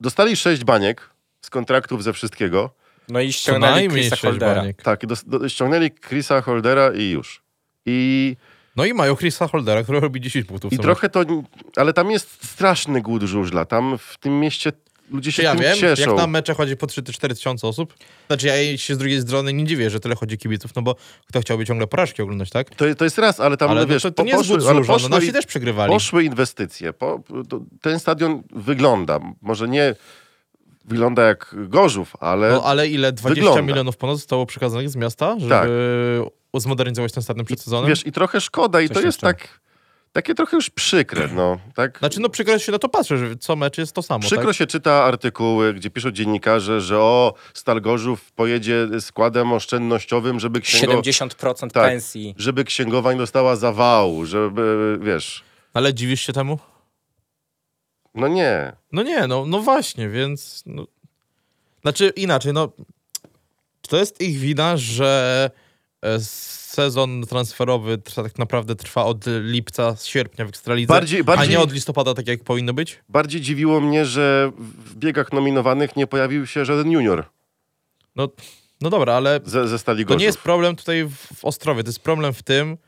[0.00, 1.10] dostali sześć baniek
[1.42, 2.70] z kontraktów ze wszystkiego.
[3.08, 4.54] No i ściągnęli Chrisa sześć Holdera.
[4.54, 4.82] baniek.
[4.82, 7.42] Tak, i dos, do, ściągnęli Chrisa Holdera i już.
[7.86, 8.36] I,
[8.76, 10.72] No i mają Chrisa Holdera, który robi 10 punktów.
[10.72, 11.24] i trochę to...
[11.76, 13.64] Ale tam jest straszny głód żużla.
[13.64, 14.72] Tam w tym mieście
[15.10, 16.10] ludzie się Ja tym wiem, cieszą.
[16.10, 17.94] jak na mecze chodzi po 3-4 tysiące osób.
[18.26, 20.96] Znaczy ja się z drugiej strony nie dziwię, że tyle chodzi kibiców, no bo
[21.28, 22.70] kto chciałby ciągle porażki oglądać, tak?
[22.74, 24.78] To, to jest raz, ale tam, Ale no, wiesz, to, to nie jest poszły, ale
[24.78, 25.92] żużla, no poszły, nasi też przegrywali.
[25.92, 26.92] poszły inwestycje.
[26.92, 29.94] Po, to, ten stadion wygląda, może nie
[30.84, 33.12] wygląda jak Gorzów, ale No ale ile?
[33.12, 33.62] 20 Wygląda.
[33.72, 35.68] milionów ponad zostało przekazanych z miasta, żeby Tak.
[36.62, 37.88] zmodernizować ten stadion przed sezonem?
[37.88, 39.26] wiesz, i trochę szkoda i Coś to jest jeszcze.
[39.26, 39.60] tak,
[40.12, 41.58] takie trochę już przykre, no.
[41.74, 41.98] Tak?
[41.98, 44.56] Znaczy no przykro się na to patrzę, że co mecz jest to samo, Przykro tak?
[44.56, 51.00] się czyta artykuły, gdzie piszą dziennikarze, że o, Stal Gorzów pojedzie składem oszczędnościowym, żeby, księgo,
[51.02, 51.84] 70% Tak.
[51.84, 52.34] pensji.
[52.38, 56.58] żeby księgowań dostała zawału, żeby, wiesz, Ale dziwisz się temu?
[58.14, 58.72] No nie.
[58.92, 60.62] No nie, no, no właśnie, więc...
[60.66, 60.86] No...
[61.82, 62.72] Znaczy inaczej, no
[63.88, 65.50] to jest ich wina, że
[66.02, 66.20] e,
[66.72, 71.72] sezon transferowy tak naprawdę trwa od lipca, sierpnia w Ekstralidze, Bardziej- bardziej- a nie od
[71.72, 72.98] listopada, tak jak powinno być?
[73.08, 77.24] Bardziej dziwiło mnie, że w biegach nominowanych nie pojawił się żaden junior
[78.16, 78.28] No,
[78.80, 81.88] no dobra, ale ze, ze Stali to nie jest problem tutaj w, w Ostrowie, to
[81.88, 82.78] jest problem w tym,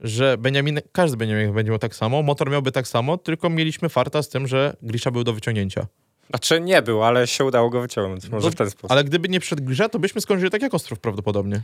[0.00, 4.22] że Beniamin, każdy Beniamin będzie miał tak samo, motor miałby tak samo, tylko mieliśmy farta
[4.22, 5.86] z tym, że Grisza był do wyciągnięcia.
[6.30, 8.28] Znaczy nie był, ale się udało go wyciągnąć.
[8.28, 8.90] Może No, w ten sposób.
[8.90, 11.62] Ale gdyby nie przed Grisza, to byśmy skończyli tak jak Ostrów prawdopodobnie.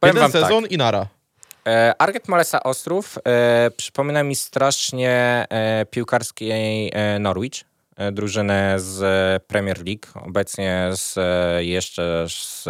[0.00, 0.42] Powiem Jeden tak.
[0.42, 1.06] sezon i nara.
[1.66, 7.64] E, Arget Malesa Ostrów e, przypomina mi strasznie e, piłkarskiej e, Norwich,
[7.96, 11.14] e, drużynę z e, Premier League, obecnie z,
[11.64, 12.64] jeszcze z,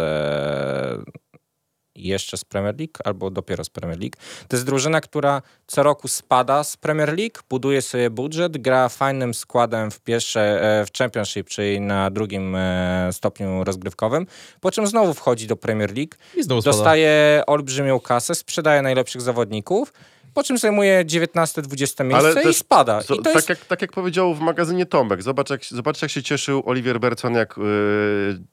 [1.95, 4.15] jeszcze z Premier League, albo dopiero z Premier League.
[4.47, 9.33] To jest drużyna, która co roku spada z Premier League, buduje sobie budżet, gra fajnym
[9.33, 14.27] składem w pierwsze, e, w Championship, czyli na drugim e, stopniu rozgrywkowym,
[14.61, 16.15] po czym znowu wchodzi do Premier League,
[16.63, 19.93] dostaje olbrzymią kasę, sprzedaje najlepszych zawodników,
[20.35, 23.01] po czym zajmuje 19-20 miejsce Ale i też- spada.
[23.01, 23.49] I to tak, jest...
[23.49, 27.33] jak, tak jak powiedział w magazynie Tomek, zobacz jak, zobacz jak się cieszył Oliwier Berson,
[27.33, 27.63] jak yy,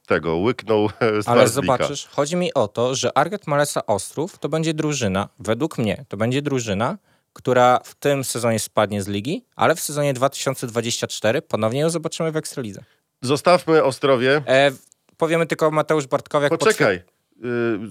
[0.07, 1.51] tego łyknął e, z Ale Warsbika.
[1.51, 6.17] zobaczysz, chodzi mi o to, że Arget Malesa Ostrów to będzie drużyna, według mnie, to
[6.17, 6.99] będzie drużyna,
[7.33, 12.37] która w tym sezonie spadnie z ligi, ale w sezonie 2024 ponownie ją zobaczymy w
[12.37, 12.85] Ekstralidze.
[13.23, 14.43] Zostawmy Ostrowie.
[14.47, 14.71] E,
[15.17, 16.51] powiemy tylko Mateusz Bartkowiak.
[16.51, 16.95] Poczekaj.
[16.97, 17.03] Yy,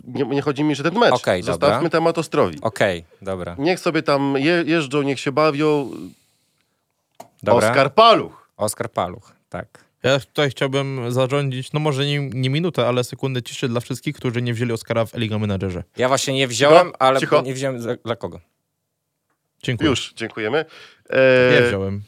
[0.07, 1.13] nie, nie chodzi mi, że ten mecz.
[1.13, 1.89] Okej, Zostawmy dobra.
[1.89, 2.57] temat Ostrowi.
[2.61, 3.55] Okej, dobra.
[3.59, 5.91] Niech sobie tam je, jeżdżą, niech się bawią.
[7.43, 7.69] dobra.
[7.69, 8.47] Oskar Paluch.
[8.57, 9.67] Oskar Paluch, tak.
[10.03, 14.41] Ja tutaj chciałbym zarządzić, no może nie, nie minutę, ale sekundę ciszy dla wszystkich, którzy
[14.41, 15.83] nie wzięli Oscara w Eliga Menadżerze.
[15.97, 17.41] Ja właśnie nie wziąłem, Cicho, ale cicho.
[17.41, 18.39] nie wziąłem za, dla kogo.
[19.63, 19.89] Dziękuję.
[19.89, 20.65] Już, dziękujemy.
[21.59, 22.01] Nie wziąłem.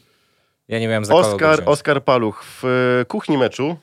[0.68, 1.70] Ja nie wiem za kogo go Oskar, wziąć.
[1.70, 2.66] Oskar Paluch w
[3.02, 3.78] e, kuchni meczu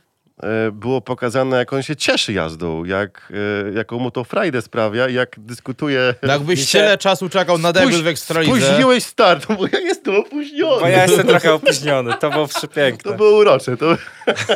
[0.73, 3.33] było pokazane, jak on się cieszy jazdą, jak,
[3.69, 6.15] e, jaką mu to frajdę sprawia, jak dyskutuje.
[6.23, 10.17] No jakbyś Wiecie- tyle czasu czekał na debiut w Ekstralidze, Spóźniłeś start, bo ja jestem
[10.17, 10.81] opóźniony.
[10.81, 13.11] Bo ja jestem trochę opóźniony, to było przepiękne.
[13.11, 13.77] To było urocze.
[13.77, 13.97] To...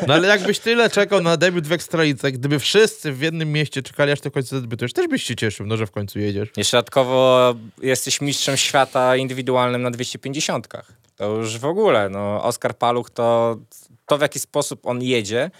[0.07, 4.13] no ale jakbyś tyle czekał na debiut w Ekstralidze, gdyby wszyscy w jednym mieście czekali
[4.13, 6.49] aż do końca debiutujesz, też byś się cieszył, no że w końcu jedziesz.
[6.57, 10.69] Jeszcze dodatkowo jesteś mistrzem świata indywidualnym na 250.
[11.17, 13.57] To już w ogóle, no Oskar Paluch to,
[14.07, 15.51] to w jaki sposób on jedzie,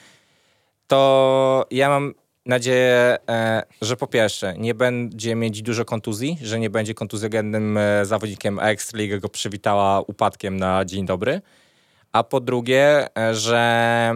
[0.95, 2.15] to ja mam
[2.47, 8.05] nadzieję, e, że po pierwsze nie będzie mieć dużo kontuzji, że nie będzie kontuzjogennym e,
[8.05, 11.41] zawodnikiem, a Ekstraliga go przywitała upadkiem na dzień dobry,
[12.13, 14.13] a po drugie, e, że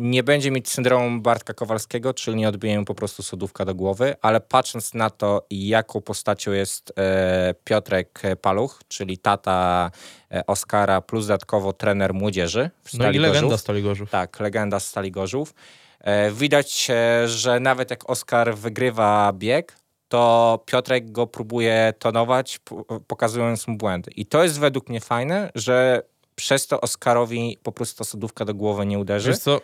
[0.00, 4.14] nie będzie mieć syndromu Bartka Kowalskiego, czyli nie odbije mu po prostu sodówka do głowy,
[4.22, 9.90] ale patrząc na to, jaką postacią jest e, Piotrek Paluch, czyli tata
[10.32, 13.60] e, Oskara, plus dodatkowo trener młodzieży w No Stali i legenda Gorzów.
[13.60, 14.10] Stali Gorzów.
[14.10, 15.54] Tak, legenda z Stali Gorzów.
[16.00, 19.76] E, widać, e, że nawet jak Oskar wygrywa bieg,
[20.08, 22.60] to Piotrek go próbuje tonować,
[23.06, 24.10] pokazując mu błędy.
[24.16, 26.02] I to jest według mnie fajne, że
[26.34, 29.30] przez to Oskarowi po prostu ta sodówka do głowy nie uderzy.
[29.30, 29.60] Wiesz co,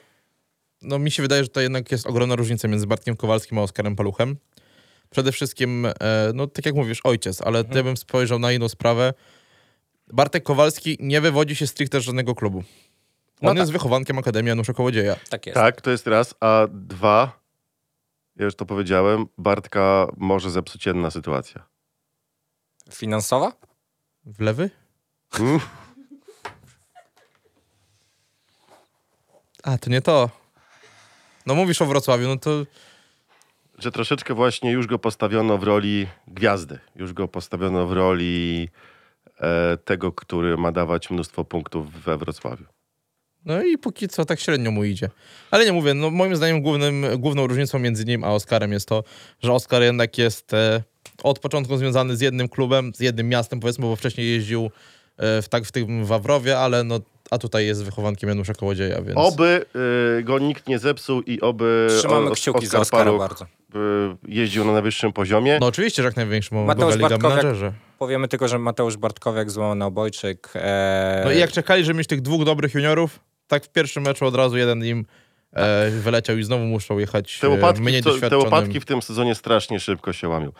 [0.87, 3.97] no mi się wydaje, że to jednak jest ogromna różnica między Bartkiem Kowalskim a Oskarem
[3.97, 4.37] Paluchem.
[5.11, 5.93] Przede wszystkim, e,
[6.35, 7.77] no tak jak mówisz, ojciec, ale Mhm.
[7.77, 9.15] ja bym spojrzał na inną sprawę.
[10.13, 12.65] Bartek Kowalski nie wywodzi się stricte z żadnego klubu.
[13.43, 13.61] No On tak.
[13.61, 15.17] jest wychowankiem Akademii Janusza Kołodzieja.
[15.31, 15.55] Tak jest.
[15.55, 16.35] Tak, to jest raz.
[16.41, 17.41] A dwa,
[18.37, 21.67] ja już to powiedziałem, Bartka może zepsuć jedna sytuacja.
[22.93, 23.53] Finansowa?
[24.25, 24.71] Wlewy?
[25.31, 25.61] Hmm?
[29.63, 30.31] A, to nie to.
[31.47, 32.51] No mówisz o Wrocławiu, no to
[33.79, 36.79] Że troszeczkę właśnie już go postawiono w roli gwiazdy.
[36.97, 38.69] Już go postawiono w roli
[39.41, 42.65] e, tego, który ma dawać mnóstwo punktów we Wrocławiu.
[43.45, 45.09] No i póki co tak średnio mu idzie.
[45.51, 49.05] Ale nie mówię, no moim zdaniem głównym, główną różnicą między nim a Oskarem jest to,
[49.43, 50.83] że Oskar jednak jest e,
[51.23, 54.71] od początku związany z jednym klubem, z jednym miastem powiedzmy, bo wcześniej jeździł
[55.19, 57.01] w, tak, w tym Wawrowie, ale no,
[57.31, 59.19] a tutaj jest wychowankiem Janusza Kołodzieja, więc...
[59.19, 59.65] Oby
[60.19, 63.45] y, go nikt nie zepsuł i oby Trzymamy o- kciuki za Oskar Oskara Paluch bardzo.
[63.45, 65.59] y, jeździł na najwyższym poziomie.
[65.61, 67.73] No oczywiście, że jak największym Mateusz Liga Menadżerze.
[67.99, 70.53] Powiemy tylko, że Mateusz Bartkowiak, złamany obojczyk.
[70.55, 71.23] E...
[71.25, 74.35] No i jak czekali, żeby mieć tych dwóch dobrych juniorów, tak w pierwszym meczu od
[74.35, 75.07] razu jeden im
[75.53, 79.03] e, wyleciał i znowu muszą jechać Te e, łopatki, mniej to, te łopatki w tym
[79.03, 80.53] sezonie strasznie szybko się łamią.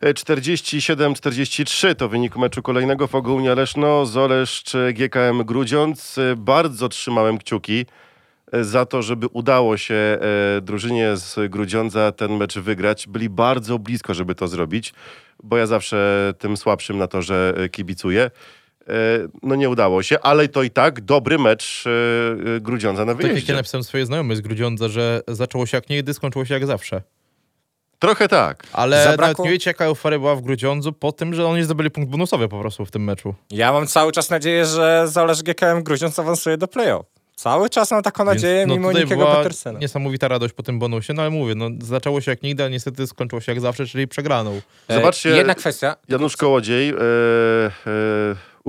[0.00, 6.18] E, 47-43 to wynik meczu kolejnego w Ogólnie Leszno, Zoleszcz, e, GKM Grudziądz.
[6.18, 7.86] E, Bardzo trzymałem kciuki
[8.52, 10.18] e, za to, żeby udało się e,
[10.60, 13.06] drużynie z Grudziądza ten mecz wygrać.
[13.06, 14.94] Byli bardzo blisko, żeby to zrobić,
[15.42, 18.30] bo ja zawsze tym słabszym na to, że e, kibicuję.
[18.90, 18.92] E,
[19.42, 21.90] No nie udało się, ale to i tak dobry mecz e,
[22.56, 23.54] e, Grudziądza na Tak jak ja wyjeździe.
[23.54, 27.02] napisałem swojej znajomej z Grudziądza, że zaczęło się jak nigdy, skończyło się jak zawsze.
[27.98, 28.66] Trochę tak.
[28.72, 31.90] Ale Zabrakło- nawet nie wiecie, jaka euforia była w Grudziądzu po tym, że oni zdobyli
[31.90, 33.34] punkt bonusowy po prostu w tym meczu.
[33.50, 37.06] Ja mam cały czas nadzieję, że Zależ GKM Grudziądz awansuje do playoff.
[37.36, 39.78] Cały czas mam taką nadzieję, Więc, no, mimo Nikiego Petersena.
[39.78, 43.06] niesamowita radość po tym bonusie, no ale mówię, no zaczęło się jak nigdy, a niestety
[43.06, 44.60] skończyło się jak zawsze, czyli przegraną.
[44.88, 45.96] E, Zobaczcie- Jedna kwestia.
[46.08, 47.70] Janusz Kołodziej, e, e,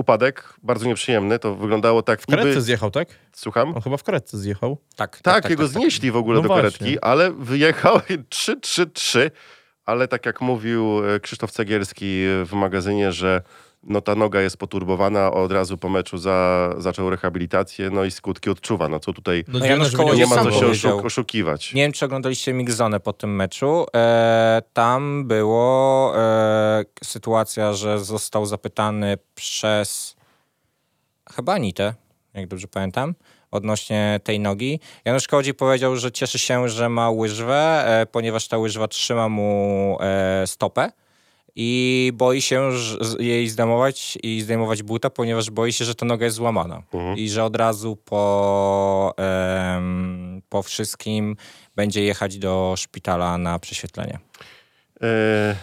[0.02, 1.38] upadek, bardzo nieprzyjemny.
[1.38, 2.62] To wyglądało tak W karetce niby...
[2.62, 3.08] zjechał, tak?
[3.32, 3.74] Słucham?
[3.74, 4.78] On chyba w karetce zjechał.
[4.96, 6.62] Tak, Tak, jego znieśli w ogóle No do właśnie.
[6.62, 7.98] karetki, ale wyjechał
[8.30, 9.30] 3-3-3,
[9.90, 13.42] ale tak jak mówił e, Krzysztof Cegielski w magazynie, że
[13.84, 18.50] no ta noga jest poturbowana, od razu po meczu za, zaczął rehabilitację, no i skutki
[18.50, 18.88] odczuwa.
[18.88, 21.74] No co tutaj No, No Janusz Kołodziej nie ma co się oszuk- oszukiwać.
[21.74, 23.86] Nie wiem, czy oglądaliście Mixzone po tym meczu.
[23.96, 30.16] E, tam było e, sytuacja, że został zapytany przez
[31.34, 31.94] chyba Anitę,
[32.34, 33.14] jak dobrze pamiętam,
[33.50, 34.80] odnośnie tej nogi.
[35.04, 39.98] Janusz Kołodziej powiedział, że cieszy się, że ma łyżwę, e, ponieważ ta łyżwa trzyma mu
[40.00, 40.92] e, stopę
[41.56, 42.70] i boi się
[43.18, 46.82] jej zdejmować i zdejmować buta, ponieważ boi się, że ta noga jest złamana.
[46.94, 47.18] Mhm.
[47.18, 51.36] I że od razu po, em, po wszystkim
[51.76, 54.18] będzie jechać do szpitala na prześwietlenie.
[55.02, 55.56] E,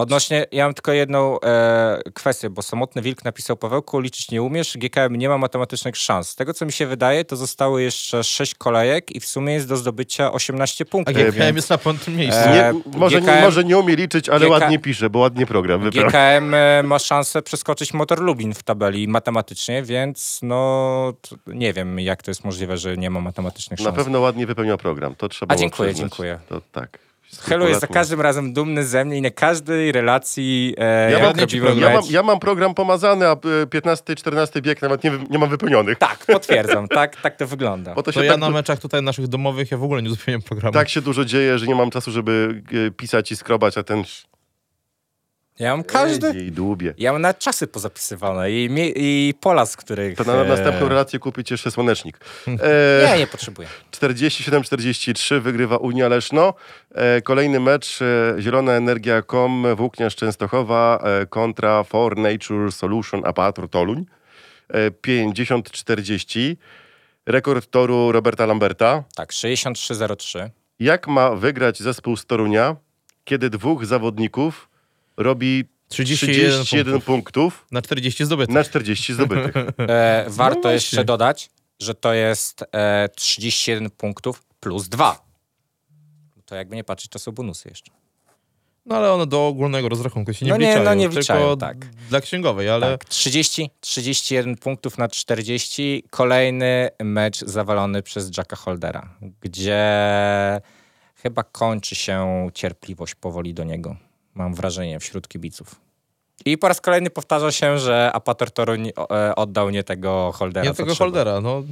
[0.00, 4.76] Odnośnie, ja mam tylko jedną e, kwestię, bo Samotny Wilk napisał Pawełku, liczyć nie umiesz,
[4.78, 6.28] GKM nie ma matematycznych szans.
[6.28, 9.68] Z tego, co mi się wydaje, to zostały jeszcze 6 kolejek i w sumie jest
[9.68, 11.14] do zdobycia 18 A punktów.
[11.16, 12.40] GKM więc jest na piątym miejscu.
[12.40, 15.46] E, nie, może, nie, GKM może nie umie liczyć, ale GK ładnie pisze, bo ładnie
[15.46, 16.06] program wybrał.
[16.06, 21.12] GKM e, ma szansę przeskoczyć Motor Lublin w tabeli matematycznie, więc no
[21.46, 23.96] nie wiem, jak to jest możliwe, że nie ma matematycznych Na szans.
[23.96, 26.10] pewno ładnie wypełniał program, to trzeba A dziękuję, przyznać.
[26.10, 26.38] dziękuję.
[26.48, 27.09] To tak.
[27.38, 31.34] Helu jest za każdym razem dumny ze mnie i na każdej relacji e, Ja mam,
[31.80, 35.98] ja, mam, ja mam program pomazany, a 15-14 bieg nawet nie, nie mam wypełnionych.
[35.98, 37.94] Tak, potwierdzam, tak, tak to wygląda.
[37.94, 40.08] Bo to się To ja tak, na meczach tutaj naszych domowych ja w ogóle nie
[40.08, 40.72] uzupełniam programu.
[40.74, 44.04] tak się dużo dzieje, że nie mam czasu, żeby e, pisać i skrobać, a ten
[45.60, 46.50] Ja mam każdy...
[46.50, 46.94] dłubie.
[46.98, 50.16] Ja mam na czasy pozapisywane i, i pola, z których...
[50.16, 52.18] To na e, następną relację kupić jeszcze słonecznik.
[52.62, 53.68] E, Nie, nie potrzebuję.
[53.92, 56.54] 47-43 wygrywa Unia Leszno.
[56.94, 64.06] E, kolejny mecz e, Zielona Energia.com Włókniarz Częstochowa e, kontra For Nature Solution Apator Toluń.
[64.68, 66.56] E, 50-40.
[67.26, 69.04] Rekord toru Roberta Lamberta.
[69.16, 70.50] Tak, 6303.
[70.78, 72.76] Jak ma wygrać zespół z Torunia,
[73.24, 74.69] kiedy dwóch zawodników
[75.20, 78.54] robi 31 31 punktów Na 40 zdobytych.
[78.54, 79.54] na 40 zdobytych?
[79.78, 80.74] E, warto właśnie.
[80.74, 85.24] jeszcze dodać, że to jest e, 31 punktów plus 2.
[86.44, 87.92] To jakby nie patrzeć, to są bonusy jeszcze.
[88.86, 91.76] No ale one do ogólnego rozrachunku się nie No nie, no nie tylko wliczają, tak.
[92.08, 96.04] Dla księgowej, ale Tak, 30, 31 punktów na 40.
[96.10, 99.80] Kolejny mecz zawalony przez Jacka Holdera, gdzie
[101.14, 103.96] chyba kończy się cierpliwość powoli do niego.
[104.40, 105.80] Mam wrażenie wśród kibiców.
[106.44, 110.66] I po raz kolejny powtarza się, że Apator Toruń e, oddał nie tego Holdera.
[110.66, 111.04] nie tego trzeba.
[111.10, 111.40] Holdera.
[111.40, 111.62] No.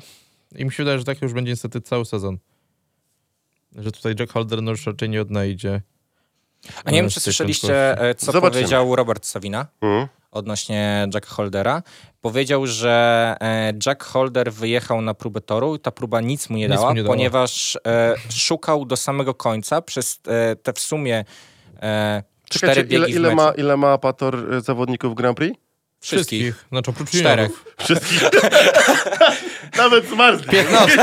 [0.57, 2.39] I mi się wydaje, że tak już będzie niestety cały sezon.
[3.77, 5.81] Że tutaj Jack Holder no już raczej nie odnajdzie.
[6.85, 8.51] A nie wiem, e, czy słyszeliście, e, co Zobaczymy.
[8.51, 10.09] powiedział Robert Sawina Mhm.
[10.31, 11.83] odnośnie Jack Holdera.
[12.21, 16.69] Powiedział, że e, Jack Holder wyjechał na próbę toru i ta próba nic mu nie
[16.69, 17.15] Nic dała, mu nie dała.
[17.15, 17.79] ponieważ
[18.31, 20.21] szukał do samego końca przez
[20.63, 21.25] te w sumie
[22.49, 25.59] cztery biegi ile, ile, w ma, ile ma Apator e, zawodników Grand Prix?
[26.01, 26.65] Wszystkich.
[26.69, 27.51] Znaczy oprócz Czterech.
[27.79, 28.23] Wszystkich.
[29.77, 30.49] Nawet zmarzli.
[30.59, 31.03] 15.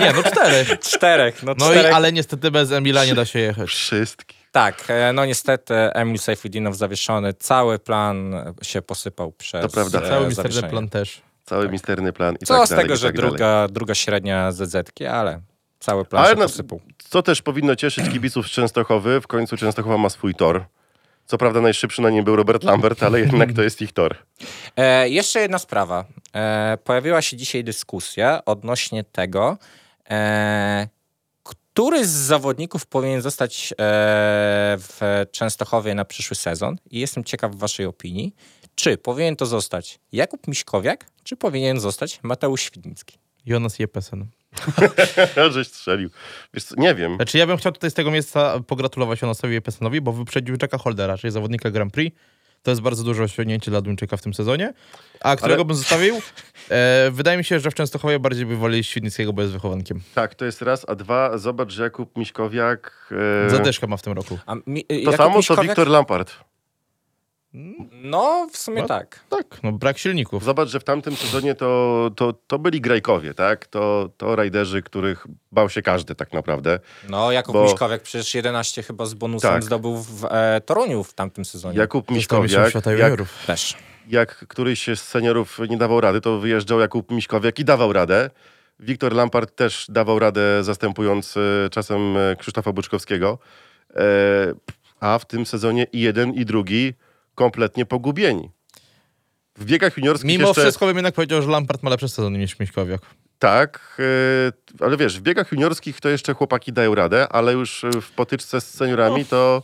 [0.00, 0.78] Nie, no czterech.
[0.80, 1.94] Czterech, no, No i, czterech.
[1.94, 3.68] ale niestety bez Emila nie da się jechać.
[3.68, 4.36] Wszystkich.
[4.52, 7.34] Tak, e, no niestety Emil Seyfudinow zawieszony.
[7.34, 9.98] Cały plan się posypał przez To prawda.
[10.02, 11.22] e, Cały misterny plan też.
[11.44, 14.52] Cały misterny plan i Co tak z dalej, tego, i że tak druga, druga średnia
[14.52, 15.40] ZZ-ki, ale
[15.86, 16.80] cały plan Ale się no- posypał.
[16.98, 20.64] Co też powinno cieszyć kibiców z Częstochowy, w końcu Częstochowa ma swój tor.
[21.26, 24.16] Co prawda najszybszy na nim był Robert Lambert, ale jednak to jest ich tor.
[24.76, 26.04] E, jeszcze jedna sprawa.
[26.34, 29.58] E, pojawiła się dzisiaj dyskusja odnośnie tego,
[30.10, 30.88] e,
[31.42, 33.76] który z zawodników powinien zostać e,
[34.78, 36.76] w Częstochowie na przyszły sezon.
[36.90, 38.34] I jestem ciekaw waszej opinii.
[38.74, 43.18] Czy powinien to zostać Jakub Miśkowiak, czy powinien zostać Mateusz Świdnicki?
[43.46, 44.26] Jonas Jepesen.
[45.50, 46.10] Żeś strzelił.
[46.54, 47.16] Wiesz co, nie wiem.
[47.16, 51.18] Znaczy ja bym chciał tutaj z tego miejsca pogratulować Jonasowi Jepesenowi, bo wyprzedził Jacka Holdera,
[51.18, 52.16] czyli zawodnika Grand Prix.
[52.62, 54.72] To jest bardzo duże osiągnięcie dla Duńczyka w tym sezonie.
[55.20, 56.20] A którego bym zostawił?
[56.70, 60.00] E, wydaje mi się, że w Częstochowie bardziej by woleli Świdnickiego, bo jest wychowankiem.
[60.14, 63.10] Tak, to jest raz, a dwa, zobacz, że Jakub Miśkowiak...
[63.46, 64.38] E, Zadyszkę ma w tym roku.
[64.46, 65.66] A mi, to Jakub samo, co Miśkowiak?
[65.66, 66.34] Wiktor Lampard.
[68.02, 68.88] No, w sumie No.
[68.88, 69.20] tak.
[69.28, 70.44] Tak, no brak silników.
[70.44, 73.66] Zobacz, że w tamtym sezonie to, to, to byli grajkowie, tak?
[73.66, 76.78] To, to rajderzy, których bał się każdy tak naprawdę.
[77.08, 79.64] No, Jakub Bo- Miśkowiak przecież 11 chyba z bonusem Tak.
[79.64, 81.78] zdobył w e, Toruniu w tamtym sezonie.
[81.78, 83.12] Jakub Miśkowiak, świata jak.
[83.46, 83.74] Też.
[84.08, 88.30] jak któryś z seniorów nie dawał rady, to wyjeżdżał Jakub Miśkowiak i dawał radę.
[88.80, 93.38] Wiktor Lampard też dawał radę, zastępując e, czasem e, Krzysztofa Buczkowskiego.
[93.96, 94.02] E,
[95.00, 96.94] a w tym sezonie i jeden, i drugi
[97.36, 98.50] kompletnie pogubieni.
[99.56, 100.62] W biegach juniorskich Mimo jeszcze...
[100.62, 103.00] wszystko bym jednak powiedział, że Lampard ma lepszy sezon niż Miśkowiak.
[103.38, 103.98] Tak,
[104.78, 108.10] e, ale wiesz, w biegach juniorskich to jeszcze chłopaki dają radę, ale już e, w
[108.10, 109.62] potyczce z seniorami to...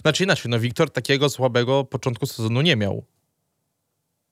[0.00, 3.04] Znaczy inaczej, no Wiktor takiego słabego początku sezonu nie miał.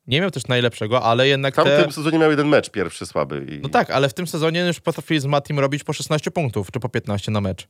[0.06, 1.64] Nie miał też najlepszego, ale jednak W te...
[1.64, 3.46] tamtym sezonie miał jeden mecz pierwszy słaby.
[3.50, 3.60] I...
[3.60, 6.80] No tak, ale w tym sezonie już potrafili z Matim robić po 16 punktów, czy
[6.80, 7.68] po 15 na mecz.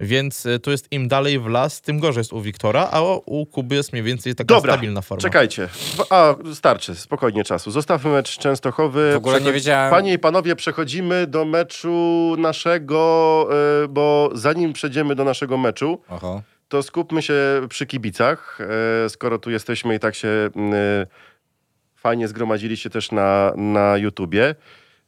[0.00, 3.46] Więc y, tu jest im dalej w las, tym gorzej jest u Wiktora, a u-
[3.46, 5.22] Kuby jest mniej więcej taka Dobra, stabilna forma.
[5.22, 5.68] czekajcie.
[6.10, 7.70] A, starczy, spokojnie czasu.
[7.70, 9.12] Zostawmy mecz Częstochowy.
[9.12, 13.48] W ogóle nie wiedziałem- Panie i panowie, przechodzimy do meczu naszego,
[13.84, 16.42] e, bo zanim przejdziemy do naszego meczu, Oho.
[16.68, 17.34] to skupmy się
[17.68, 18.58] przy kibicach,
[19.04, 20.28] e, skoro tu jesteśmy i tak się
[21.96, 24.54] fajnie zgromadziliście też na, na YouTubie.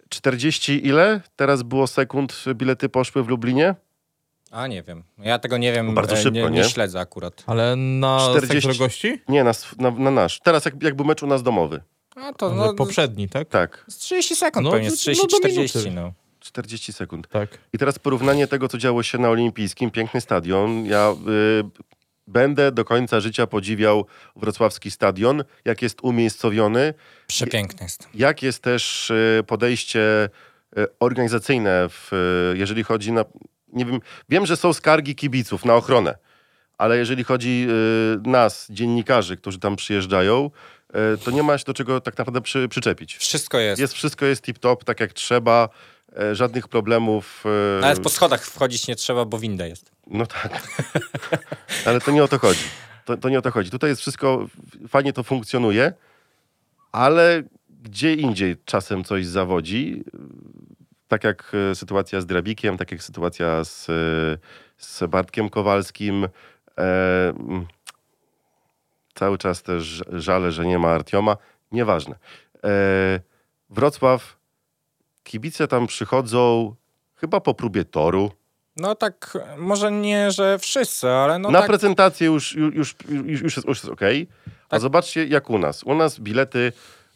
[0.09, 1.20] 40 ile?
[1.37, 3.74] Teraz było sekund, bilety poszły w Lublinie?
[4.57, 5.02] A nie wiem.
[5.18, 5.94] Ja tego nie wiem.
[5.94, 6.50] Bardzo e, szybko, nie, nie?
[6.50, 7.44] nie śledzę akurat.
[7.46, 8.46] Ale na 40.
[8.61, 8.78] 40...
[8.78, 9.22] gości?
[9.28, 10.40] Nie, na, na, na nasz.
[10.40, 11.82] Teraz jak, jak był mecz u nas domowy.
[12.16, 13.48] A to No, no, poprzedni, tak?
[13.48, 15.50] Tak, z 30 sekund No, pewnie, to- z no do 30-40.
[15.50, 15.90] minuty.
[15.90, 17.28] No, 40 sekund.
[17.28, 17.59] Tak.
[17.72, 19.90] I teraz porównanie tego, co działo się na Olimpijskim.
[19.90, 20.84] Piękny stadion.
[20.86, 21.84] Ja y,
[22.26, 26.94] będę do końca życia podziwiał wrocławski stadion, jak jest umiejscowiony,
[27.26, 28.09] Przepiękny jest.
[28.14, 30.28] jak jest też y, podejście
[30.78, 32.12] y, organizacyjne, w,
[32.54, 33.24] y, jeżeli chodzi na...
[33.73, 36.14] Nie wiem, wiem, że są skargi kibiców na ochronę,
[36.79, 37.67] ale jeżeli chodzi
[38.27, 40.51] y, nas, dziennikarzy, którzy tam przyjeżdżają,
[41.14, 43.17] y, to nie ma się do czego tak naprawdę przy, przyczepić.
[43.17, 43.81] Wszystko jest.
[43.81, 45.69] Jest, wszystko jest tip-top, tak jak trzeba,
[46.19, 47.45] e, żadnych problemów.
[47.79, 49.91] e, Nawet po schodach wchodzić nie trzeba, bo winda jest.
[50.07, 50.62] No tak.
[51.87, 52.64] Ale to nie o to chodzi.
[53.05, 53.71] To, to nie o to chodzi.
[53.71, 54.47] Tutaj jest wszystko,
[54.89, 55.93] fajnie to funkcjonuje,
[56.93, 57.43] ale
[57.83, 60.05] gdzie indziej czasem coś zawodzi.
[61.09, 63.92] Tak jak e, sytuacja z Drabikiem, tak jak sytuacja z, e,
[64.78, 66.24] z Bartkiem Kowalskim.
[66.78, 67.66] E, mm,
[69.14, 71.36] cały czas też żale, że nie ma Artioma.
[71.72, 72.16] Nieważne.
[72.64, 73.20] E,
[73.70, 74.36] Wrocław,
[75.22, 76.74] kibice tam przychodzą
[77.16, 78.32] chyba po próbie toru.
[78.76, 81.68] No tak, może nie, że wszyscy, ale no na tak.
[81.68, 82.94] prezentację już, już, już,
[83.26, 84.00] już, jest, już jest ok.
[84.00, 84.80] A Tak.
[84.80, 85.82] zobaczcie jak u nas.
[85.82, 86.72] U nas bilety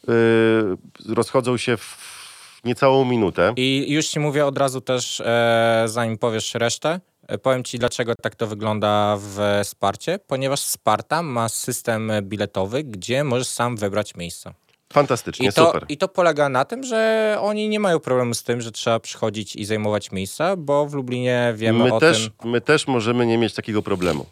[0.09, 2.20] y, rozchodzą się w
[2.65, 3.53] niecałą minutę.
[3.57, 8.15] I już ci mówię od razu też, e, zanim powiesz resztę, e, powiem ci dlaczego
[8.23, 14.55] tak to wygląda w Sparcie, ponieważ Sparta ma system biletowy, gdzie możesz sam wybrać miejsca.
[14.93, 15.85] Fantastycznie, I to, super.
[15.89, 19.57] I to polega na tym, że oni nie mają problemu z tym, że trzeba przychodzić
[19.57, 22.51] i zajmować miejsca, bo w Lublinie wiemy My o też, tym.
[22.51, 24.27] my też możemy nie mieć takiego problemu.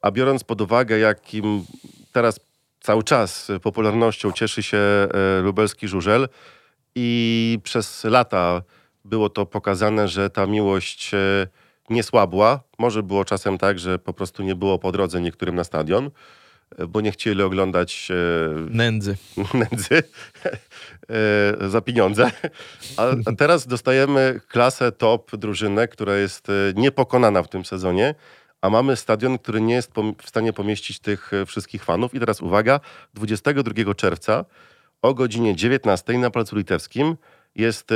[0.00, 1.64] A biorąc pod uwagę, jakim
[2.12, 2.40] teraz
[2.80, 5.08] cały czas popularnością cieszy się e,
[5.42, 6.28] lubelski żużel
[6.94, 8.62] i przez lata
[9.04, 11.46] było to pokazane, że ta miłość e,
[11.90, 12.60] nie słabła.
[12.78, 16.10] Może było czasem tak, że po prostu nie było po drodze niektórym na stadion,
[16.78, 18.14] e, bo nie chcieli oglądać e,
[18.70, 19.16] Nędzy.
[19.54, 20.02] nędzy
[21.70, 22.30] za pieniądze.
[22.96, 28.14] A, a teraz dostajemy klasę top drużynę, która jest niepokonana w tym sezonie,
[28.60, 32.14] a mamy stadion, który nie jest w stanie pomieścić tych wszystkich fanów.
[32.14, 32.80] I teraz uwaga,
[33.14, 34.44] 22 czerwca
[35.02, 37.16] o godzinie 19 na Placu Litewskim
[37.54, 37.94] jest e,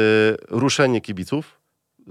[0.49, 1.61] ruszenie kibiców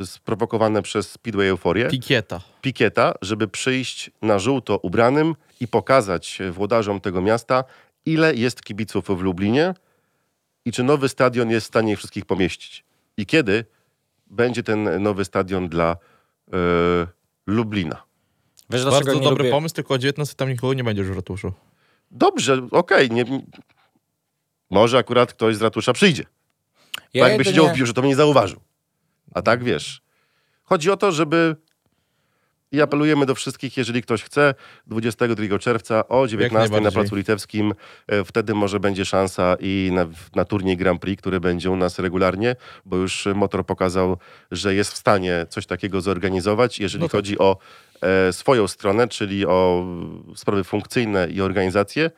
[0.05, 2.41] sprowokowane przez Speedway Euforię Pikieta.
[2.61, 7.63] pikieta, żeby przyjść na żółto ubranym i pokazać włodarzom tego miasta,
[8.05, 9.73] ile jest kibiców w Lublinie
[10.65, 12.85] i czy nowy stadion jest w stanie ich wszystkich pomieścić.
[13.17, 13.65] I kiedy
[14.27, 15.97] będzie ten nowy stadion dla
[16.53, 16.57] e,
[17.47, 18.03] Lublina.
[18.69, 19.51] Wiesz, Bardzo dobry lubię...
[19.51, 21.53] pomysł, tylko o 19 tam nikogo nie będzie już w ratuszu.
[22.11, 23.11] Dobrze, okej.
[23.11, 23.25] nie
[24.69, 26.23] Może akurat ktoś z ratusza przyjdzie.
[27.13, 28.59] Ja Bo jakby jedynie- siedział w biurze, to mnie nie zauważył.
[29.33, 30.01] A tak wiesz.
[30.63, 31.55] Chodzi o to, żeby.
[32.71, 34.53] I apelujemy do wszystkich, jeżeli ktoś chce,
[34.87, 36.91] 22 czerwca o 19 na.
[36.91, 37.73] Placu Litewskim.
[38.07, 40.05] E, Wtedy może będzie szansa i na,
[40.35, 42.55] na turniej Grand Prix, który będzie u nas regularnie,
[42.85, 44.17] bo już Motor pokazał,
[44.51, 46.79] że jest w stanie coś takiego zorganizować.
[46.79, 47.11] Jeżeli No tak.
[47.11, 47.57] chodzi o
[48.01, 49.85] e, swoją stronę, czyli o
[50.35, 52.11] sprawy funkcyjne i organizację,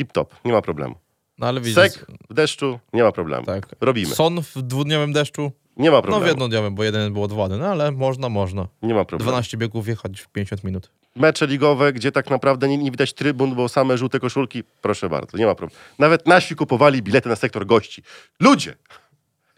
[0.00, 0.94] tip-top, nie ma problemu.
[1.38, 1.74] No ale widzisz...
[1.74, 3.46] Sek w deszczu, nie ma problemu.
[3.46, 3.66] Tak.
[3.80, 4.14] Robimy.
[4.14, 5.52] Son w dwudniowym deszczu?
[5.76, 6.24] Nie ma No problemu.
[6.24, 8.68] w jednodniowym, bo jeden był odwołany, no ale można, można.
[8.82, 9.30] Nie ma problemu.
[9.30, 10.90] 12 biegów jechać w 50 minut.
[11.16, 15.38] mecze ligowe, gdzie tak naprawdę nie, nie widać trybun, bo same żółte koszulki, proszę bardzo,
[15.38, 15.80] nie ma problemu.
[15.98, 18.02] Nawet nasi kupowali bilety na sektor gości.
[18.40, 18.74] Ludzie!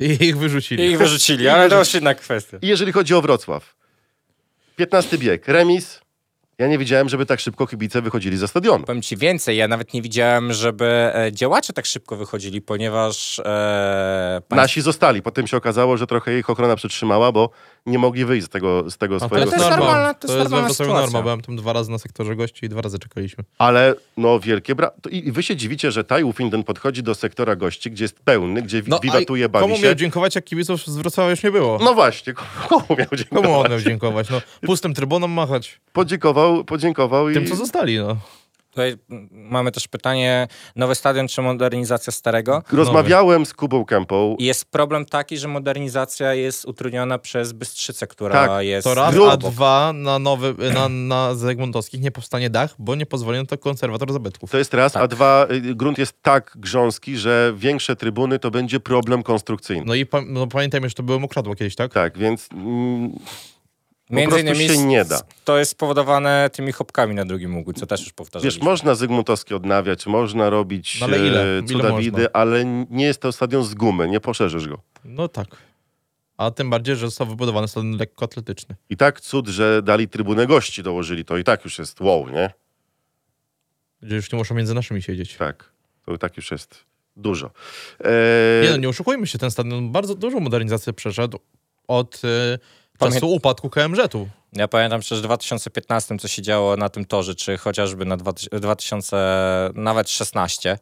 [0.00, 0.84] I ich wyrzucili.
[0.84, 2.58] I ich wyrzucili, ale to już inna kwestia.
[2.62, 3.76] I jeżeli chodzi o Wrocław,
[4.76, 6.00] 15 bieg, remis.
[6.60, 8.84] Ja nie widziałem, żeby tak szybko kibice wychodzili za stadion.
[8.84, 10.84] Powiem ci więcej, ja nawet nie widziałem, żeby
[11.14, 13.42] e, działacze tak szybko wychodzili, ponieważ e,
[14.48, 15.22] państw- Nasi zostali.
[15.22, 17.50] Potem się okazało, że trochę ich ochrona przytrzymała, bo
[17.86, 19.92] nie mogli wyjść z tego, z tego A to swojego jest to jest stadionu.
[19.92, 21.00] normalna- to To jest jest normalna sytuacja.
[21.02, 21.22] norma.
[21.22, 23.44] Byłem tam dwa razy na sektorze gości i dwa razy czekaliśmy.
[23.58, 24.90] Ale no wielkie bra...
[25.02, 28.20] to I i wy się dziwicie, że Taj Ufinden podchodzi do sektora gości, gdzie jest
[28.20, 29.82] pełny, gdzie No, wiwatuje, bawi komu się.
[29.82, 31.78] miał dziękować, jak kibiców z Wrocławia już nie było?
[31.84, 32.32] No właśnie,
[32.68, 33.64] komu miał Komu dziękować?
[33.64, 34.30] on miał dziękować?
[34.30, 35.80] No, pustym trybunom machać.
[35.92, 37.34] Podziękował, podziękował i...
[37.34, 38.16] Tym, co zostali, no.
[38.70, 38.96] Tutaj
[39.30, 42.62] mamy też pytanie, nowy stadion czy modernizacja starego?
[42.72, 44.36] Rozmawiałem z Kubą Kępą.
[44.38, 49.36] Jest problem taki, że modernizacja jest utrudniona przez Bystrzycę, która Tak, jest To raz, a
[49.36, 54.12] dwa, na, nowy, na, na Zygmuntowskich nie powstanie dach, bo nie pozwoli na to konserwator
[54.12, 54.50] zabytków.
[54.50, 55.10] To jest raz, a Tak.
[55.10, 59.84] dwa, y, grunt jest tak grząski, że większe trybuny to będzie problem konstrukcyjny.
[59.86, 61.92] No i pa, no, pamiętajmy, że to było mokradło kiedyś, tak?
[61.92, 63.12] Tak, więc mm,
[64.10, 65.20] Między prostu innymi się nie da.
[65.44, 68.58] to jest spowodowane tymi chopkami na drugim łuku, co też już powtarzaliśmy.
[68.60, 71.42] wiesz, można Zygmuntowski odnawiać, można robić No ale ile?
[71.42, 74.80] e, Ile cudawidy, ale nie jest to stadion z gumy, nie poszerzysz go.
[75.04, 75.46] No tak.
[76.36, 78.76] A tym bardziej, że został wybudowany stadion lekkoatletyczny.
[78.90, 82.50] I tak cud, że dali trybunę gości, dołożyli to i tak już jest wow, nie?
[84.02, 85.36] Gdzie już nie muszą między naszymi siedzieć.
[85.36, 85.72] Tak,
[86.06, 86.84] to i tak już jest
[87.16, 87.50] dużo.
[88.04, 88.10] Nie
[88.68, 91.38] E, no, nie oszukujmy się, ten stadion bardzo dużą modernizację przeszedł
[91.88, 92.58] od y,
[93.00, 94.28] Pamię- czasu upadku KMŻ-u.
[94.52, 98.60] Ja pamiętam przecież w 2015, co się działo na tym torze, czy chociażby na 2000,
[98.60, 99.16] 2000
[99.74, 100.78] nawet 16,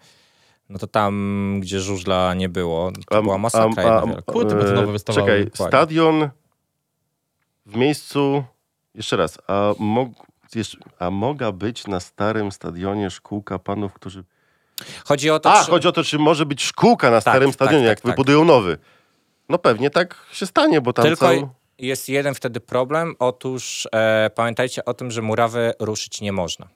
[0.68, 3.82] no to tam, gdzie żużla nie było, to am- była masakra.
[3.82, 4.32] jedna am- wielka.
[4.32, 5.26] Płyty betonowe wystawały.
[5.46, 6.30] Czekaj, stadion
[7.66, 8.44] w miejscu,
[8.94, 10.08] jeszcze raz, a, mog,
[10.54, 14.24] jeszcze, a mogła być na starym stadionie szkółka panów, którzy...
[15.04, 15.70] Chodzi o to, A, czy...
[15.70, 18.10] chodzi o to, czy może być szkółka na Tak, starym tak, stadionie, tak, jak tak.
[18.12, 18.78] wybudują nowy.
[19.48, 21.48] No pewnie tak się stanie, bo tam Tylko cały...
[21.78, 23.14] jest jeden wtedy problem.
[23.18, 26.68] Otóż e, pamiętajcie o tym, że murawy ruszyć nie można.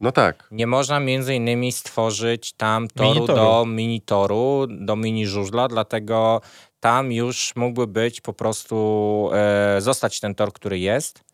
[0.00, 0.48] No tak.
[0.50, 3.38] Nie można między innymi stworzyć tam toru Minitoru.
[3.38, 6.40] do minitoru, do mini żużla, dlatego
[6.80, 11.24] tam już mógłby być po prostu e, zostać ten tor, który jest,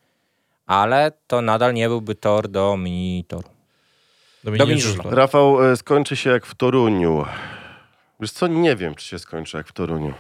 [0.67, 3.49] ale to nadal nie byłby tor do minitoru.
[4.45, 5.03] Do Do mini mini-żużla.
[5.03, 5.17] żużla.
[5.17, 7.25] Rafał, e, skończy się jak w Toruniu.
[8.21, 10.15] Wiesz co, nie wiem, czy się skończy jak w Toruniu.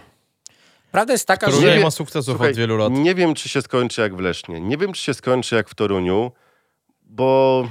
[0.95, 2.93] Prawda jest taka, że nie wiem- ma sukcesów Słuchaj, od wielu lat.
[2.93, 4.61] Nie wiem, czy się skończy jak w Lesznie.
[4.61, 6.33] Nie wiem, czy się skończy jak w Toruniu,
[7.03, 7.69] bo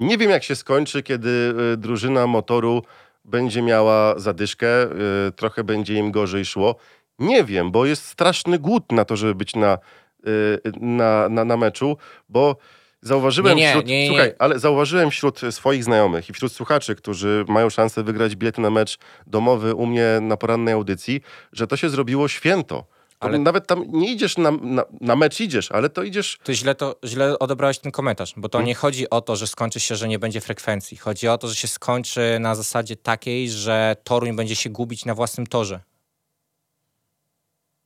[0.00, 2.82] nie wiem, jak się skończy, kiedy y, drużyna motoru
[3.24, 4.84] będzie miała zadyszkę,
[5.28, 6.76] y, trochę będzie im gorzej szło.
[7.18, 9.78] Nie wiem, bo jest straszny głód na to, żeby być na,
[10.26, 11.96] y, na, na, na meczu,
[12.28, 12.56] bo
[13.02, 17.44] zauważyłem Nie, nie, wśród, nie, słuchaj, ale zauważyłem wśród swoich znajomych i wśród słuchaczy, którzy
[17.48, 21.20] mają szansę wygrać bilety na mecz domowy u mnie na porannej audycji,
[21.52, 22.84] że to się zrobiło święto.
[23.20, 23.38] Ale-.
[23.38, 26.38] Nawet tam nie idziesz na, na, na mecz, idziesz, ale to idziesz.
[26.42, 28.66] ty źle, to, źle odebrałeś ten komentarz, bo to Hmm?
[28.66, 30.96] nie chodzi o to, że skończy się, że nie będzie frekwencji.
[30.96, 35.14] Chodzi o to, że się skończy na zasadzie takiej, że Toruń będzie się gubić na
[35.14, 35.80] własnym torze.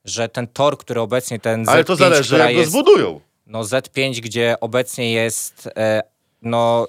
[0.04, 3.20] Że ten tor, który obecnie ten Z5, Ale to zależy, jak go jest, zbudują.
[3.46, 6.02] No Z5, gdzie obecnie jest e,
[6.42, 6.86] no,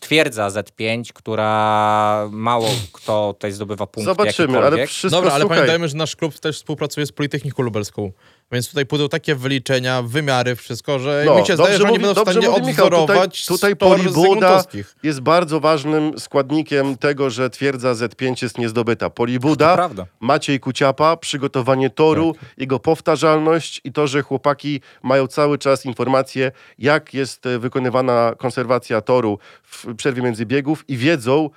[0.00, 5.88] twierdza Z5, która mało kto tutaj zdobywa punkty Zobaczymy, ale wszystko Dobra, ale słuchaj, pamiętajmy,
[5.88, 8.12] że nasz klub też współpracuje z Politechniką Lubelską.
[8.52, 11.92] Więc tutaj pójdą takie wyliczenia, wymiary, wszystko, że No, mi się zdaje, dobrze że oni
[11.92, 14.64] mówi- będą w dobrze stanie mówi Michał, odwzorować tutaj- tutaj Polibuda-
[15.02, 19.10] jest bardzo ważnym składnikiem tego, że twierdza Z5 jest niezdobyta.
[19.10, 19.88] Polibuda.
[20.20, 27.14] Maciej Kuciapa, przygotowanie toru, jego powtarzalność i to, że chłopaki mają cały czas informacje, jak
[27.14, 31.50] jest e, wykonywana konserwacja toru w przerwie między biegów i wiedzą,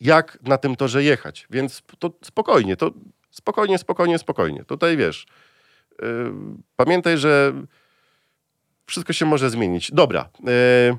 [0.00, 1.46] jak na tym torze jechać.
[1.50, 2.90] Więc to spokojnie, to
[3.30, 4.64] spokojnie, spokojnie, spokojnie.
[4.64, 5.26] Tutaj wiesz,
[6.76, 7.52] pamiętaj, że
[8.86, 9.92] wszystko się może zmienić.
[9.92, 10.28] Dobra.
[10.40, 10.98] yy,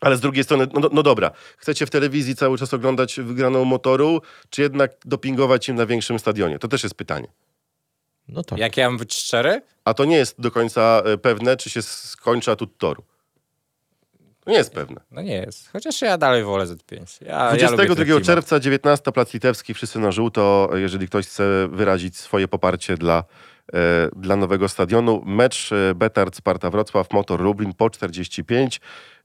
[0.00, 4.22] ale z drugiej strony, no, no dobra, chcecie w telewizji cały czas oglądać wygraną motoru,
[4.50, 6.58] czy jednak dopingować im na większym stadionie?
[6.58, 7.28] To też jest pytanie.
[8.28, 8.58] No tak.
[8.58, 9.62] Jak ja mam być szczery?
[9.84, 13.04] A to nie jest do końca e, pewne, czy się skończy atut toru.
[14.40, 15.00] To nie jest pewne.
[15.10, 15.68] No nie jest.
[15.72, 17.24] Chociaż ja dalej wolę Z5.
[17.26, 18.24] Ja, ja lubię 22 ten klimat.
[18.24, 23.24] czerwca, 19 Plac Litewski, wszyscy na żółto, jeżeli ktoś chce wyrazić swoje poparcie dla,
[24.16, 25.22] dla nowego stadionu.
[25.26, 28.80] Mecz e, Betard Sparta Wrocław, Motor Lublin po 45.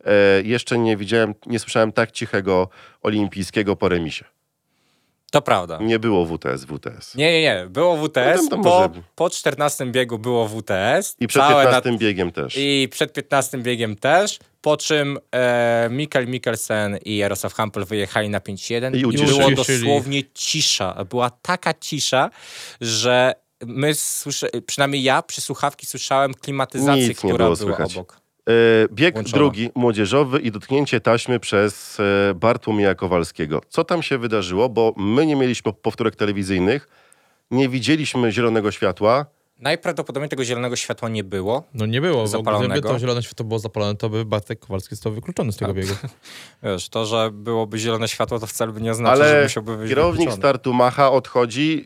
[0.05, 0.11] E,
[0.43, 2.69] jeszcze nie widziałem, nie słyszałem tak cichego
[3.01, 4.25] olimpijskiego po remisie.
[5.31, 5.77] To prawda.
[5.81, 7.15] Nie było WTS, WTS.
[7.15, 7.67] Nie, nie, nie.
[7.69, 11.15] Było No WTS, to po, może- po 14 biegu było WTS.
[11.19, 12.53] I przed całe 15 biegiem też.
[12.57, 18.39] I przed 15 biegiem też, po czym e, Mikkel Mikkelsen i Jarosław Hampel wyjechali na
[18.39, 21.05] 5-1 I i było dosłownie cisza.
[21.09, 22.29] Była taka cisza,
[22.81, 23.33] że
[23.65, 27.95] my, słysze, przynajmniej ja przy słuchawki słyszałem klimatyzację, Nic która była słychać.
[27.97, 28.21] obok.
[28.49, 28.51] E,
[28.91, 29.37] bieg Włączona.
[29.37, 33.61] drugi, młodzieżowy i dotknięcie taśmy przez e, Bartłomieja Kowalskiego.
[33.69, 34.69] Co tam się wydarzyło?
[34.69, 36.87] Bo my nie mieliśmy powtórek telewizyjnych,
[37.51, 39.25] nie widzieliśmy zielonego światła.
[39.59, 41.63] Najprawdopodobniej tego zielonego światła nie było.
[41.73, 42.89] No nie było, bo gdyby Zapalonego?
[42.89, 45.93] to zielone światło było zapalone, to by Bartek Kowalski został wykluczony z tego biegu.
[46.63, 49.89] Wiesz, to, że byłoby zielone światło, to wcale by nie oznacza, że Ale musiałby być
[49.89, 50.41] kierownik wykluczony.
[50.41, 51.85] startu macha, odchodzi,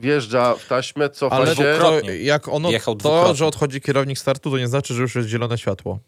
[0.00, 1.62] wjeżdża w taśmę, cofa Ale się.
[1.62, 2.16] Dwukrotnie.
[2.16, 5.58] jak ono, Jechał to, że odchodzi kierownik startu, to nie znaczy, że już jest zielone
[5.58, 5.98] światło.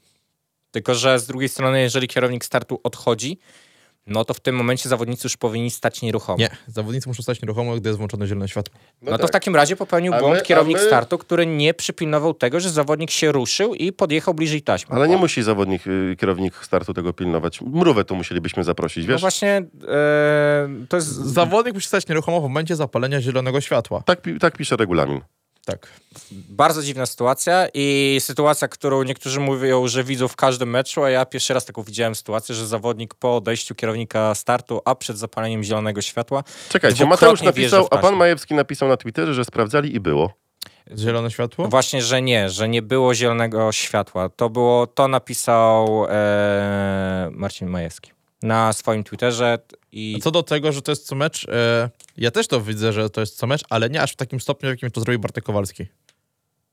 [0.70, 3.38] Tylko, że z drugiej strony, jeżeli kierownik startu odchodzi,
[4.07, 6.38] no to w tym momencie zawodnicy już powinni stać nieruchomo.
[6.38, 8.74] Nie, zawodnicy muszą stać nieruchomo, gdy jest włączone zielone światło.
[9.03, 12.34] No, to w takim razie popełnił A błąd my- kierownik my- startu, który nie przypilnował
[12.34, 14.94] tego, że zawodnik się ruszył i podjechał bliżej taśmy.
[14.96, 17.61] Ale nie musi zawodnik, y, kierownik startu tego pilnować.
[17.61, 19.20] Mrówę tu musielibyśmy zaprosić, No wiesz?
[19.20, 24.03] właśnie, e, to jest Zawodnik musi stać nieruchomo w momencie zapalenia zielonego światła.
[24.07, 25.20] Tak, tak pisze regulamin.
[25.64, 25.88] Tak.
[26.30, 31.26] bardzo dziwna sytuacja i sytuacja, którą niektórzy mówią, że widzą w każdym meczu, a ja
[31.26, 36.02] pierwszy raz taką widziałem sytuację, że zawodnik po odejściu kierownika startu, a przed zapaleniem zielonego
[36.02, 38.16] światła Czekajcie, Mateusz napisał, a pan.
[38.16, 40.32] Majewski napisał na Twitterze, że sprawdzali i było.
[40.98, 41.68] Zielone światło?
[41.68, 44.28] Właśnie, że nie, że nie było zielonego światła.
[44.28, 48.10] To było, to napisał e, Marcin Majewski
[48.42, 49.58] na swoim Twitterze
[49.93, 53.11] i Co do tego, że to jest co mecz, e, ja też to widzę, że
[53.11, 55.45] to jest co mecz, ale nie aż w takim stopniu, w jakim to zrobił Bartek
[55.45, 55.86] Kowalski.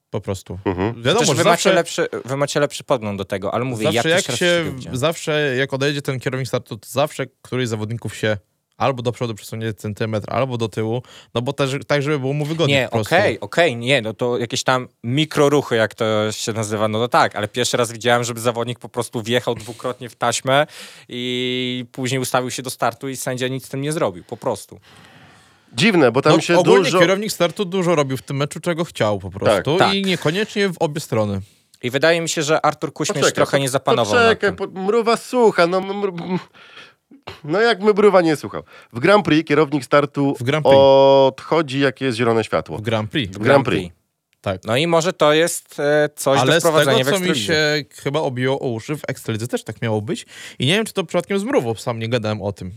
[0.09, 0.59] Po prostu.
[0.65, 1.03] Mhm.
[1.03, 3.91] Wiadomo, że wy, zawsze, macie lepszy, wy macie lepszy podgląd do tego, ale mówię, ja
[3.91, 8.15] zawsze pierwszy jak się, zawsze jak odejdzie ten kierownik startu, to zawsze któryś z zawodników
[8.15, 8.37] się
[8.79, 11.03] albo do przodu przesunie centymetr, albo do tyłu,
[11.33, 14.63] no bo też, tak, żeby było mu wygodnie Nie, okej, okej, nie, no to jakieś
[14.63, 18.79] tam mikroruchy, jak to się nazywa, no to tak, ale pierwszy raz widziałem, żeby zawodnik
[18.79, 20.67] po prostu wjechał dwukrotnie w taśmę
[21.09, 24.79] i później ustawił się do startu i sędzia nic z tym nie zrobił, po prostu.
[25.73, 26.99] Dziwne, bo tam No, się ogólnie dużo...
[26.99, 29.93] kierownik startu dużo robił w tym meczu, czego chciał po prostu tak.
[29.93, 31.41] i niekoniecznie w obie strony.
[31.83, 34.55] I wydaje mi się, że Artur Kuśmierz Poczekaj, trochę nie zapanował Poczekaj, tym.
[34.55, 35.81] po, mruwa słucha, no...
[35.81, 36.11] Mr,
[37.43, 38.63] no jak my mruwa nie słuchał.
[38.93, 40.77] W Grand Prix kierownik startu W Grand Prix.
[40.77, 42.77] odchodzi, jak jest zielone światło.
[42.77, 43.37] W Grand Prix.
[43.37, 43.95] W Grand Prix.
[44.41, 44.61] Tak.
[44.65, 47.35] No i może to jest e, coś do Ale z wprowadzenia tego, w co mi
[47.35, 50.25] się chyba obiło o uszy, w Ekstralidze też tak miało być.
[50.59, 52.71] I nie wiem, czy to przypadkiem z mrówą, sam nie gadałem o tym.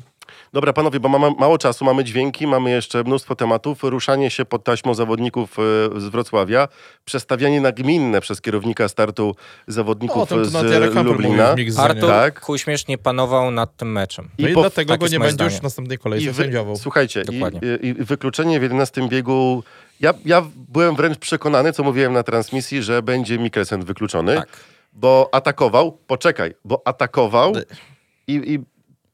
[0.53, 3.83] Dobra, panowie, bo mamy mało czasu, mamy dźwięki, mamy jeszcze mnóstwo tematów.
[3.83, 5.62] Ruszanie się pod taśmą zawodników e,
[6.01, 6.68] z Wrocławia,
[7.05, 11.55] przestawianie nagminne przez kierownika startu O zawodników tym to z Lublina.
[11.78, 12.41] Artur Tak.
[12.41, 14.28] Kuśmierz nie panował nad tym meczem.
[14.39, 16.76] No i, po- dlatego go nie będzie już w następnej I kolejce wy, sędziował.
[16.76, 17.61] słuchajcie, i, Dokładnie.
[17.83, 19.62] i, i wykluczenie w 11 biegu.
[20.01, 24.49] Ja, ja byłem wręcz przekonany, co mówiłem na transmisji, że będzie Mikkelsen wykluczony, Tak.
[24.93, 27.53] bo atakował, poczekaj, bo atakował
[28.26, 28.59] i, i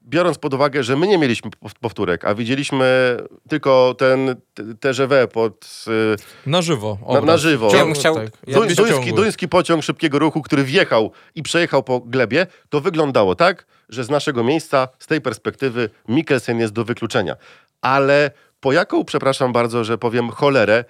[0.09, 3.17] biorąc pod uwagę, że my nie mieliśmy pow- powtórek, a widzieliśmy
[3.49, 6.97] tylko ten t- TGV pod y, Na żywo.
[7.13, 7.69] Na- na żywo.
[7.71, 8.29] Ciąg- chciał- tak.
[8.47, 9.11] ja duński, ciągły.
[9.13, 14.09] duński pociąg szybkiego ruchu, który wjechał i przejechał po glebie, to wyglądało tak, że z
[14.09, 17.35] naszego miejsca, z tej perspektywy, Mikkelsen jest do wykluczenia.
[17.81, 20.85] Ale po jaką, przepraszam bardzo, że powiem cholerę,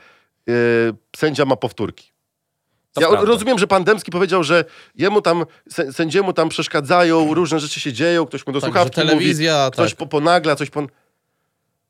[0.47, 0.53] yy,
[1.15, 2.11] sędzia ma powtórki.
[2.99, 3.31] To ja prawda.
[3.31, 7.93] rozumiem, że pan Dębski powiedział, że jemu tam, sę- sędziemu tam przeszkadzają, różne rzeczy się
[7.93, 9.97] dzieją, ktoś mu do Tak, słuchawki telewizja, mówi, ktoś tak.
[9.97, 10.87] po, ponagla, coś pon...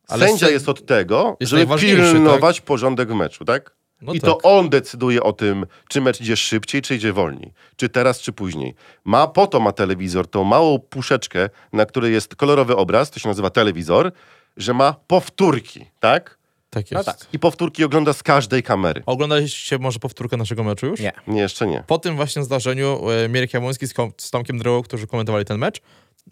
[0.08, 3.76] Ale Sędzia sęd- jest od tego, jest żeby najważniejszy, pilnować porządek w meczu, tak?
[4.02, 4.30] No I tak.
[4.30, 7.54] to on decyduje o tym, czy mecz idzie szybciej, czy idzie wolniej.
[7.76, 8.76] Czy teraz, czy później.
[9.06, 13.28] Ma, po to ma telewizor, tą małą puszeczkę, na której jest kolorowy obraz, to się
[13.30, 14.12] nazywa telewizor,
[14.58, 16.39] że ma powtórki, tak?
[16.70, 17.06] Tak No jest.
[17.06, 17.28] tak.
[17.34, 19.04] I powtórki ogląda z każdej kamery.
[19.06, 21.00] Oglądaliście może powtórkę naszego meczu już?
[21.00, 21.12] Nie.
[21.28, 21.84] Nie, jeszcze nie.
[21.88, 25.82] Po tym właśnie zdarzeniu e, Mirek Jabłoński z, z Tomkiem Drogą, którzy komentowali ten mecz,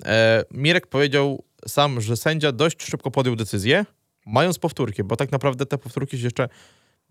[0.06, 3.86] e, Mirek powiedział sam, że sędzia dość szybko podjął decyzję,
[4.26, 6.50] mając powtórki, bo tak naprawdę te powtórki się jeszcze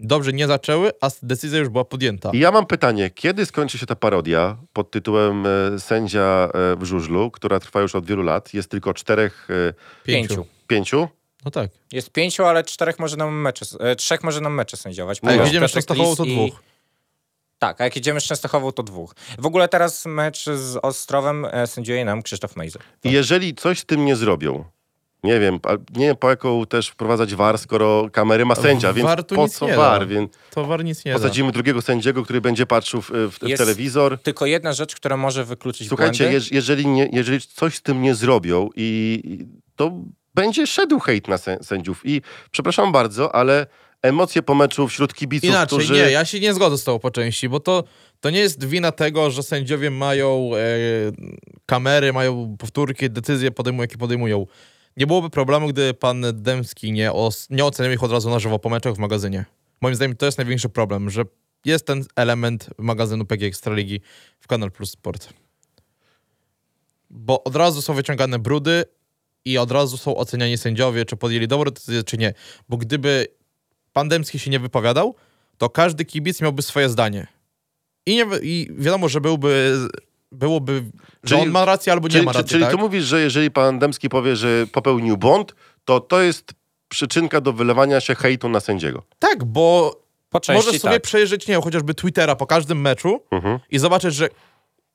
[0.01, 2.31] dobrze nie zaczęły, a decyzja już była podjęta.
[2.33, 6.85] I ja mam pytanie, kiedy skończy się ta parodia pod tytułem e, Sędzia e, w
[6.85, 9.73] żużlu, która trwa już od wielu lat, jest tylko czterech, e,
[10.05, 10.47] Pięciu.
[10.67, 11.09] pięciu?
[11.45, 11.71] No tak.
[11.93, 15.19] Jest pięciu, ale czterech może nam mecze, e, trzech może nam mecze sędziować.
[15.23, 16.63] A jak jedziemy z Częstochową, to i- dwóch.
[17.59, 19.15] Tak, a jak jedziemy z Częstochową, to dwóch.
[19.39, 22.83] W ogóle teraz mecz z Ostrowem e, sędziuje nam Krzysztof Mejzer.
[23.05, 24.65] I jeżeli coś z tym nie zrobią,
[25.25, 25.59] nie wiem,
[25.97, 29.67] nie wiem po jaką też wprowadzać war, skoro kamery ma sędzia, więc po nic co
[29.67, 29.79] nie da.
[29.79, 30.09] war?
[30.09, 31.19] Więc To war nic nie da.
[31.19, 34.19] posadzimy drugiego sędziego, który będzie patrzył w, w, w Jest- telewizor.
[34.23, 38.15] Tylko jedna rzecz, która może wykluczyć Słuchajcie, jeż, jeżeli, nie, jeżeli coś z tym nie
[38.15, 39.93] zrobią i, i to
[40.37, 42.01] będzie szedł hejt na sę- sędziów.
[42.05, 43.67] I przepraszam bardzo, ale
[44.03, 45.95] emocje po meczu wśród kibiców, Inaczej, którzy...
[45.95, 47.85] nie, ja się nie zgodzę z tobą po części, bo to,
[48.21, 50.59] to nie jest wina tego, że sędziowie mają e,
[51.67, 54.47] kamery, mają powtórki, decyzje podejmują, jakie podejmują.
[54.97, 58.59] Nie byłoby problemu, gdy pan Dębski nie, os, nie oceniał ich od razu na żywo
[58.59, 59.45] po meczach w magazynie.
[59.81, 61.23] Moim zdaniem to jest największy problem, że
[61.65, 64.01] jest ten element magazynu PG Ekstraligi
[64.41, 65.29] w Kanal Plus Sport.
[67.11, 68.85] Bo od razu są wyciągane brudy
[69.47, 72.35] i od razu są oceniani sędziowie, czy podjęli dobrą decyzję, czy nie.
[72.69, 73.27] Bo gdyby
[73.93, 75.15] pan Dębski się nie wypowiadał,
[75.59, 77.27] to każdy kibic miałby swoje zdanie.
[78.07, 79.79] I, nie, i wiadomo, że byłby,
[80.33, 80.83] byłoby,
[81.25, 82.73] że Czyli- on ma rację albo nie Czyli, ma czy- racji, czyli tak?
[82.73, 86.53] tu mówisz, że jeżeli pan Dębski powie, że popełnił błąd, to to jest
[86.89, 89.03] przyczynka do wylewania się hejtu na sędziego.
[89.19, 89.97] Tak, bo
[90.49, 91.03] możesz sobie tak.
[91.03, 93.59] przejrzeć, nie wiem, chociażby Twittera po każdym meczu Mhm.
[93.71, 94.29] i zobaczyć, że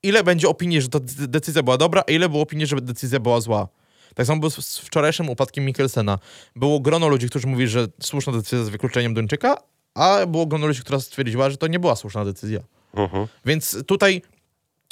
[0.03, 3.19] ile będzie opinii, że ta de- decyzja była dobra, a ile było opinii, że decyzja
[3.19, 3.67] była zła.
[4.15, 6.19] Tak samo było z- wczorajszym upadkiem Mikkelsena.
[6.55, 9.55] Było grono ludzi, którzy mówili, że słuszna decyzja z wykluczeniem Duńczyka,
[9.95, 12.59] a było grono ludzi, która stwierdziła, że to nie była słuszna decyzja.
[12.93, 13.27] Mhm.
[13.45, 14.21] Więc tutaj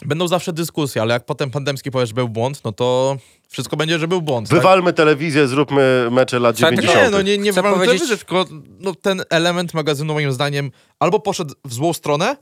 [0.05, 3.17] będą zawsze dyskusje, ale jak potem pan Dębski powie, że był błąd, no to
[3.49, 4.49] wszystko będzie, że był błąd.
[4.49, 4.57] tak?
[4.57, 7.05] Wywalmy telewizję, zróbmy mecze lat Słuchaj, 90.
[7.05, 8.19] Nie, no nie, nie wywalmy powiedzieć- powiedzieć...
[8.19, 8.45] tylko
[8.79, 12.35] no, ten element magazynu moim zdaniem albo poszedł w złą stronę,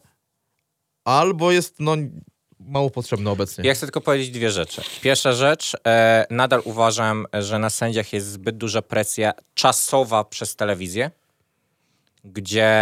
[1.06, 1.96] albo jest no
[2.60, 3.64] mało potrzebny obecnie.
[3.68, 4.82] Ja chcę tylko powiedzieć dwie rzeczy.
[5.02, 11.12] Pierwsza rzecz, e, nadal uważam, że na sędziach jest zbyt duża presja czasowa przez telewizję,
[12.26, 12.74] gdzie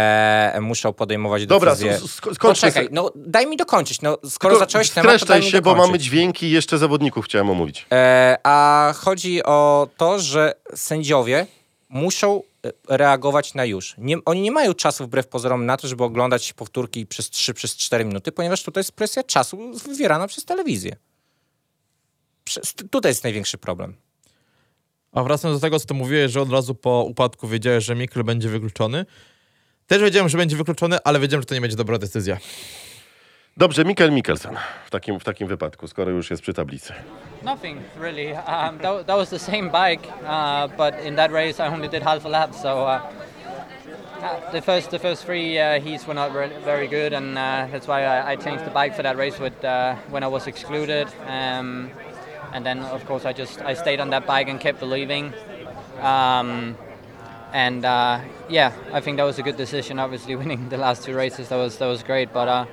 [0.60, 1.92] muszą podejmować Dobra, decyzje.
[1.94, 4.02] s- s- skończmy Poczekaj, se- no daj mi dokończyć.
[4.02, 5.86] No, skoro Tylko zacząłeś temat, to daj mi się, bo dokończyć.
[5.86, 7.86] mamy dźwięki i jeszcze zawodników chciałem omówić.
[7.92, 11.46] E, a chodzi o to, że sędziowie
[11.88, 12.42] muszą
[12.88, 13.94] reagować na już.
[13.98, 17.76] Nie, oni nie mają czasu wbrew pozorom na to, żeby oglądać powtórki przez 3, przez
[17.76, 20.96] 4 minuty, ponieważ tutaj jest presja czasu wywierana przez telewizję.
[22.44, 23.96] Przez, tutaj jest największy problem.
[25.12, 28.24] A wracając do tego, co ty mówiłeś, że od razu po upadku wiedziałeś, że Mikl
[28.24, 29.06] będzie wykluczony.
[29.86, 32.38] Też wiedziałem, że będzie wykluczony, ale wiedziałem, że to nie będzie dobra decyzja.
[33.58, 36.92] Dobrze, Mikkel Mikkelsen w takim, w takim wypadku, skoro już jest przy tablicy.
[37.42, 38.32] Nothing really.
[38.32, 42.02] Um, that, that was the same bike, uh, but in that race I only did
[42.02, 42.54] half a lap.
[42.54, 43.00] So uh,
[44.22, 47.66] uh, the first the first three uh, heats were not re- very good, and uh,
[47.72, 50.46] that's why I, I changed the bike for that race with uh, when I was
[50.46, 51.08] excluded.
[51.26, 51.90] Um,
[52.52, 55.32] and then of course I just I stayed on that bike and kept believing.
[56.02, 56.76] Um,
[57.52, 59.98] and uh, yeah, I think that was a good decision.
[59.98, 62.32] Obviously, winning the last two races that was that was great.
[62.32, 62.66] But uh,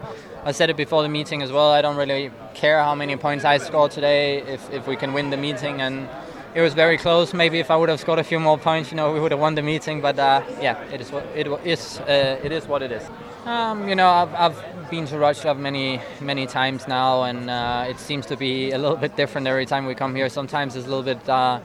[0.46, 1.72] I said it before the meeting as well.
[1.72, 5.30] I don't really care how many points I score today if if we can win
[5.30, 5.80] the meeting.
[5.80, 6.10] And
[6.54, 7.34] it was very close.
[7.34, 9.40] Maybe if I would have scored a few more points, you know, we would have
[9.40, 10.02] won the meeting.
[10.02, 12.00] But uh, yeah, it is what it is.
[12.02, 13.04] Uh, it is what it is.
[13.46, 18.00] Um, you know, I've, I've been to Wrocław many, many times now, and uh, it
[18.00, 20.30] seems to be a little bit different every time we come here.
[20.30, 21.60] Sometimes it's a little bit uh,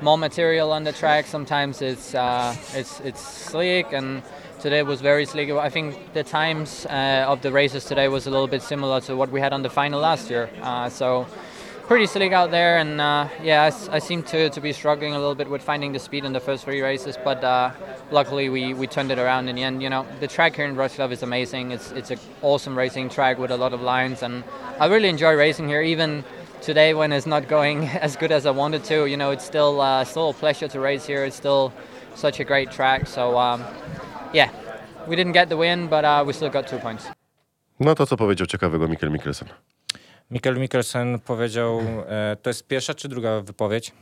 [0.00, 1.26] more material on the track.
[1.26, 4.22] Sometimes it's uh, it's it's slick, and
[4.62, 5.50] today was very slick.
[5.50, 9.16] I think the times uh, of the races today was a little bit similar to
[9.16, 10.48] what we had on the final last year.
[10.62, 11.26] Uh, so
[11.88, 15.34] pretty slick out there, and uh, yeah, I seem to, to be struggling a little
[15.34, 17.72] bit with finding the speed in the first three races, but uh,
[18.12, 19.82] luckily we, we turned it around in the end.
[19.82, 21.72] You know, the track here in Wrocław is amazing.
[21.72, 24.44] It's it's an awesome racing track with a lot of lines, and
[24.78, 26.24] I really enjoy racing here, even
[26.60, 29.06] today when it's not going as good as I wanted to.
[29.06, 31.24] You know, it's still uh, still a pleasure to race here.
[31.24, 31.72] It's still
[32.14, 33.08] such a great track.
[33.08, 33.64] So um,
[34.34, 34.50] yeah,
[35.08, 37.06] we didn't get the win, but uh, we still got two points.
[37.80, 39.48] No to co powiedział ciekawego Mikkel Mikkelsen?
[40.30, 43.92] Mikkel Mikkelsen powiedział, e, to jest pierwsza czy druga wypowiedź?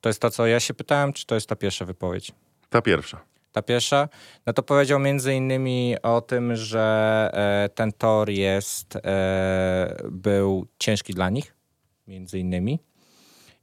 [0.00, 2.32] To jest to, co ja się pytałem, czy to jest ta pierwsza wypowiedź?
[2.70, 3.20] Ta pierwsza.
[3.52, 4.08] Ta pierwsza,
[4.46, 11.14] no to powiedział między innymi o tym, że e, ten tor jest, e, był ciężki
[11.14, 11.54] dla nich,
[12.06, 12.78] między innymi.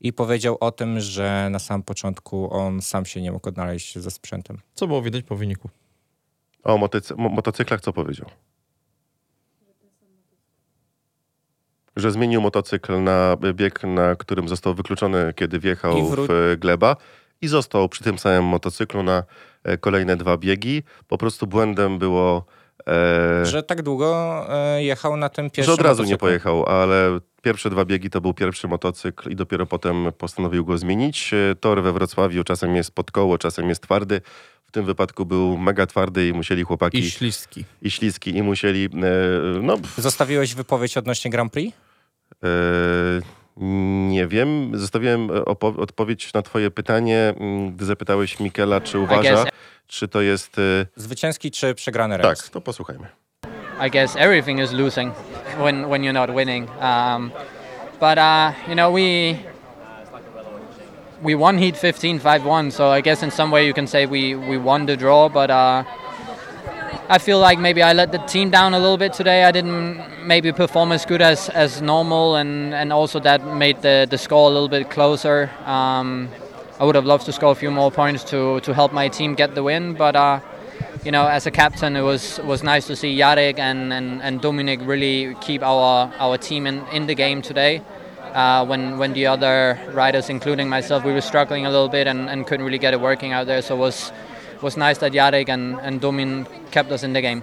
[0.02, 4.12] I powiedział o tym, że na samym początku on sam się nie mógł odnaleźć ze
[4.12, 4.62] sprzętem.
[4.74, 5.70] Co było widać po wyniku?
[6.64, 8.30] A o motocy- mo- motocyklach co powiedział?
[11.96, 16.58] Że zmienił motocykl na bieg, na którym został wykluczony, kiedy wjechał I wró- w e,
[16.58, 16.96] gleba
[17.42, 19.24] i został przy tym samym motocyklu na
[19.64, 20.84] e, kolejne dwa biegi.
[21.08, 22.46] Po prostu błędem było,
[22.88, 26.28] e, Że tak długo e, jechał na tym że pierwszym od razu nie motocyklu.
[26.28, 31.34] pojechał, ale pierwsze dwa biegi to był pierwszy motocykl i dopiero potem postanowił go zmienić.
[31.34, 34.22] E, Tor we Wrocławiu czasem jest pod koło, czasem jest twardy.
[34.70, 37.66] W tym wypadku był mega twardy i musieli chłopaki I śliski.
[37.82, 38.90] i śliski i musieli, e,
[39.62, 41.78] no Zostawiłeś wypowiedź odnośnie Grand Prix?
[42.44, 42.48] e,
[44.10, 49.46] nie wiem, zostawiłem opo- odpowiedź na twoje pytanie, m, gdy zapytałeś Mikela, czy uważa,
[49.88, 50.58] czy to jest...
[50.60, 52.40] e, Zwycięski czy przegrany rejs?
[52.40, 53.08] Tak, to posłuchajmy.
[53.88, 55.14] I guess everything is losing
[55.58, 56.70] when when you're not winning.
[56.82, 57.32] Um,
[58.00, 59.36] but uh, you know we
[61.22, 62.72] we won Heat 15 5-1.
[62.72, 65.50] So I guess in some way you can say we we won the draw, but.
[65.50, 65.84] Uh,
[67.12, 69.44] I feel like maybe I let the team down a little bit today.
[69.44, 74.06] I didn't maybe perform as good as, as normal, and, and also that made the,
[74.08, 75.50] the score a little bit closer.
[75.66, 76.30] Um,
[76.80, 79.34] I would have loved to score a few more points to, to help my team
[79.34, 80.40] get the win, but uh,
[81.04, 84.40] you know, as a captain, it was was nice to see Jarek and, and, and
[84.40, 87.82] Dominic really keep our our team in, in the game today.
[88.34, 92.30] Uh, when when the other riders, including myself, we were struggling a little bit and,
[92.30, 93.62] and couldn't really get it working out there.
[93.62, 94.12] So it was
[94.62, 97.42] was nice that Jarek and, and Domin kept us in the game.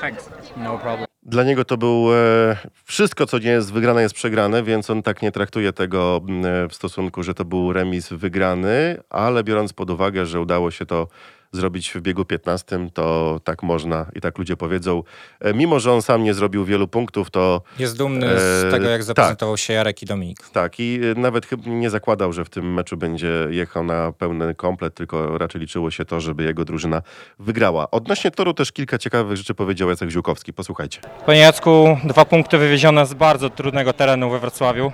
[0.00, 0.28] Thanks.
[0.56, 1.06] No problem.
[1.22, 5.22] Dla niego to był e, wszystko, co nie jest wygrane, jest przegrane, więc on tak
[5.22, 9.90] nie traktuje tego m, e, w stosunku, że to był remis wygrany, ale biorąc pod
[9.90, 11.08] uwagę, że udało się to
[11.52, 15.02] zrobić w biegu 15, to tak można i tak ludzie powiedzą.
[15.40, 18.84] E, mimo, że on sam nie zrobił wielu punktów, to Jest dumny z Eee, tego,
[18.88, 19.02] jak tak.
[19.02, 20.38] zaprezentował się Jarek i Dominik.
[20.52, 24.54] tak i e, nawet chyba nie zakładał, że w tym meczu będzie jechał na pełny
[24.54, 27.02] komplet, tylko raczej liczyło się to, żeby jego drużyna
[27.38, 27.90] wygrała.
[27.90, 30.52] Odnośnie toru też kilka ciekawych rzeczy powiedział Jacek Ziółkowski.
[30.52, 31.00] Posłuchajcie.
[31.26, 34.92] Panie Jacku, dwa punkty wywiezione z bardzo trudnego terenu we Wrocławiu.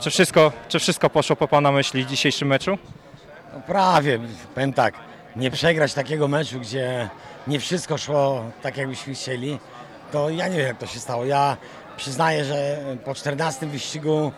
[0.00, 2.78] Czy wszystko, czy wszystko poszło po Pana myśli w dzisiejszym meczu?
[3.54, 4.18] No prawie,
[4.54, 4.94] powiem tak,
[5.36, 7.08] nie przegrać takiego meczu, gdzie
[7.46, 9.58] nie wszystko szło tak, jakbyśmy chcieli,
[10.12, 11.24] to ja nie wiem, jak to się stało.
[11.24, 11.56] Ja
[11.96, 14.32] przyznaję, że po 14 wyścigu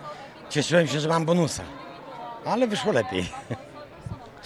[0.50, 1.62] cieszyłem się, że mam bonusa,
[2.44, 3.28] ale wyszło lepiej.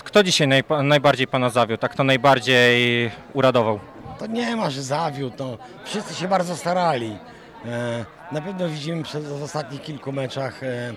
[0.05, 3.81] Kto dzisiaj naj, najbardziej Pana zawiódł, a kto najbardziej uradował?
[4.19, 7.19] To nie ma, że zawiódł, no, wszyscy się bardzo starali.
[7.65, 10.95] E, na pewno widzimy przez w ostatnich kilku meczach e,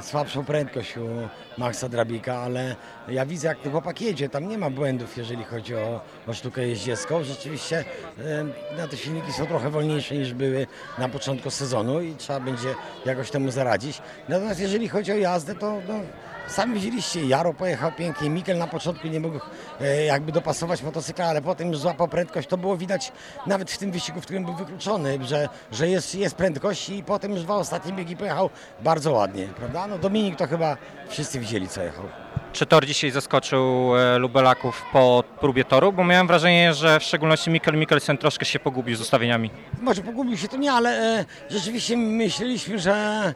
[0.00, 1.08] słabszą prędkość u
[1.58, 2.76] Maxa Drabika, ale
[3.08, 6.68] ja widzę jak ten chłopak jedzie, tam nie ma błędów, jeżeli chodzi o, o sztukę
[6.68, 7.24] jeździecką.
[7.24, 7.84] Rzeczywiście
[8.78, 10.66] e, te silniki są trochę wolniejsze niż były
[10.98, 12.74] na początku sezonu i trzeba będzie
[13.06, 14.02] jakoś temu zaradzić.
[14.28, 15.94] Natomiast jeżeli chodzi o jazdę, to no,
[16.48, 19.40] Sami widzieliście, Jaro pojechał pięknie, Mikel na początku nie mógł
[19.80, 22.48] e, jakby dopasować motocykla, ale potem już złapał prędkość.
[22.48, 23.12] To było widać
[23.46, 27.32] nawet w tym wyścigu, w którym był wykluczony, że, że jest, jest prędkość i potem
[27.32, 29.86] już dwa ostatnie biegi pojechał bardzo ładnie, prawda?
[29.86, 30.76] No Dominik to chyba
[31.08, 32.04] wszyscy widzieli, co jechał.
[32.52, 35.92] Czy tor dzisiaj zaskoczył e, Lubelaków po próbie toru?
[35.92, 39.50] Bo miałem wrażenie, że w szczególności Mikkel Mikkelsen troszkę się pogubił z ustawieniami.
[39.80, 40.90] Może pogubił się to nie, ale
[41.20, 43.34] e, rzeczywiście myśleliśmy, że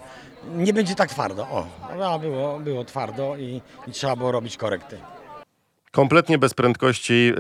[0.57, 1.43] nie będzie tak twardo.
[1.43, 1.66] O,
[1.99, 4.99] no, było, było twardo i, i trzeba było robić korekty.
[5.90, 7.32] Kompletnie bez prędkości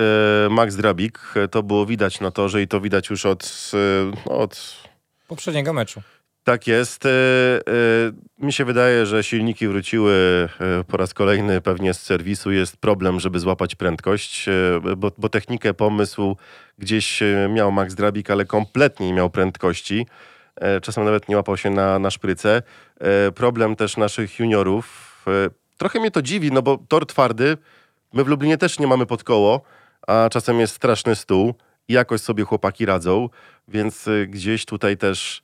[0.46, 1.20] e, Max Drabik.
[1.50, 4.76] To było widać na torze i to widać już od, e, no, od
[5.28, 6.02] Poprzedniego meczu.
[6.44, 7.06] tak jest.
[7.06, 7.10] E,
[8.38, 10.48] Mi się wydaje, że silniki wróciły
[10.88, 12.50] po raz kolejny pewnie z serwisu.
[12.52, 14.46] Jest problem, żeby złapać prędkość,
[14.96, 16.36] bo, bo technikę, pomysł
[16.78, 20.06] gdzieś miał Max Drabik, ale kompletnie nie miał prędkości.
[20.56, 22.62] E, Czasem nawet nie łapał się na, na szprycę.
[23.00, 25.24] E, Problem też naszych juniorów.
[25.28, 27.56] e, Trochę mnie to dziwi, no bo tor twardy,
[28.12, 29.60] my w Lublinie też nie mamy pod koło,
[30.06, 31.54] a czasem jest straszny stół
[31.88, 33.28] i jakoś sobie chłopaki radzą,
[33.68, 35.42] więc gdzieś tutaj też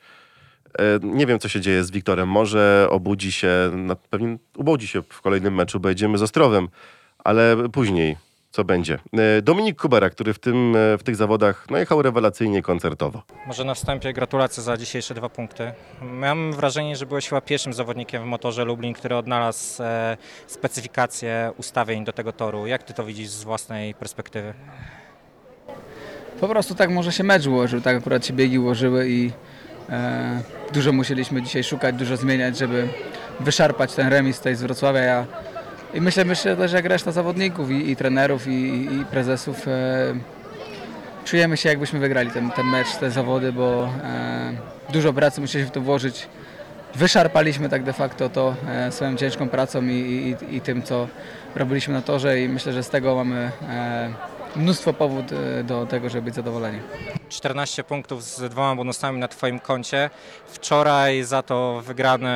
[1.02, 2.28] nie wiem, co się dzieje z Wiktorem.
[2.28, 3.48] Może obudzi się,
[4.10, 6.68] pewnie ubudzi się w kolejnym meczu, bo jedziemy z Ostrowem,
[7.18, 8.16] ale później
[8.50, 8.98] co będzie.
[9.12, 13.22] E, Dominik Kubera, który w, tym, e, w tych zawodach no, jechał rewelacyjnie koncertowo.
[13.46, 15.72] Może na wstępie gratulacje za dzisiejsze dwa punkty.
[16.02, 22.04] Miałem wrażenie, że byłeś chyba pierwszym zawodnikiem w motorze Lublin, który odnalazł e, specyfikację ustawień
[22.04, 22.66] do tego toru.
[22.66, 24.54] Jak Ty to widzisz z własnej perspektywy?
[26.40, 29.30] Po prostu tak może się mecz ułożył, tak akurat się biegi ułożyły i
[29.90, 30.42] e,
[30.72, 32.88] dużo musieliśmy dzisiaj szukać, dużo zmieniać, żeby
[33.40, 35.00] wyszarpać ten remis tutaj z Wrocławia.
[35.00, 35.26] Ja,
[35.94, 40.14] I myślę, myślę też jak reszta zawodników i, i trenerów i, i, prezesów e,
[41.24, 44.52] czujemy się jakbyśmy wygrali ten, ten mecz, te zawody, bo e,
[44.92, 46.28] dużo pracy musieliśmy w to włożyć.
[46.94, 51.08] Wyszarpaliśmy tak de facto to e, swoją ciężką pracą i, i, i tym, co
[51.54, 54.10] robiliśmy na torze i myślę, że z tego mamy e,
[54.56, 56.80] mnóstwo powód e, do tego, żeby być zadowoleni.
[57.28, 60.10] 14 punktów z dwoma bonusami na Twoim koncie.
[60.46, 62.34] Wczoraj za to wygrane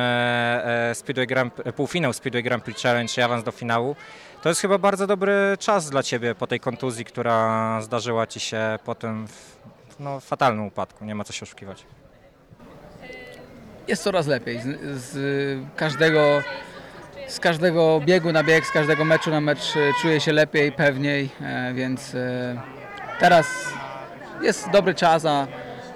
[0.91, 3.95] e, Speedway Grand, półfinał Speedway Grand Prix Challenge i awans do finału.
[4.41, 8.79] To jest chyba bardzo dobry czas dla Ciebie po tej kontuzji, która zdarzyła Ci się
[8.85, 9.55] po tym w,
[9.99, 11.05] no, fatalnym upadku.
[11.05, 11.85] Nie ma co się oszukiwać.
[13.87, 14.61] Jest coraz lepiej.
[14.61, 16.41] Z, z każdego
[17.33, 21.29] z każdego biegu na bieg, z każdego meczu na mecz e, czuję się lepiej, pewniej,
[21.41, 22.61] e, więc e,
[23.19, 23.47] teraz
[24.41, 25.23] jest dobry czas,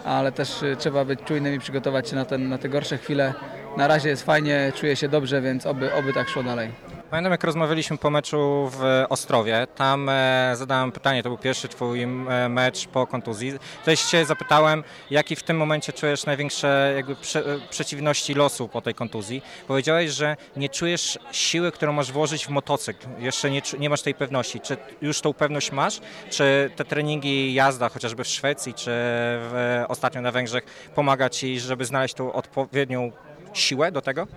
[0.05, 3.33] ale też trzeba być czujnym i przygotować się na, ten, na te gorsze chwile.
[3.77, 6.71] Na razie jest fajnie, czuję się dobrze, więc oby, oby tak szło dalej.
[7.09, 9.67] Pamiętam, jak rozmawialiśmy po meczu w Ostrowie.
[9.75, 12.07] Tam e, zadałem pytanie, to był pierwszy twój e,
[12.49, 13.53] mecz po kontuzji.
[13.79, 18.81] Tutaj się zapytałem, jaki w tym momencie czujesz największe jakby prze, e, przeciwności losu po
[18.81, 19.41] tej kontuzji.
[19.67, 23.07] Powiedziałeś, że nie czujesz siły, którą masz włożyć w motocykl.
[23.19, 24.59] Jeszcze nie, nie masz tej pewności.
[24.59, 25.99] Czy już tą pewność masz?
[26.29, 30.63] Czy te treningi, jazda chociażby w Szwecji, czy w, ostatnio na Węgrzech
[30.95, 33.11] pomaga ci, żeby znaleźć tą odpowiednią
[33.53, 34.27] siłę do tego?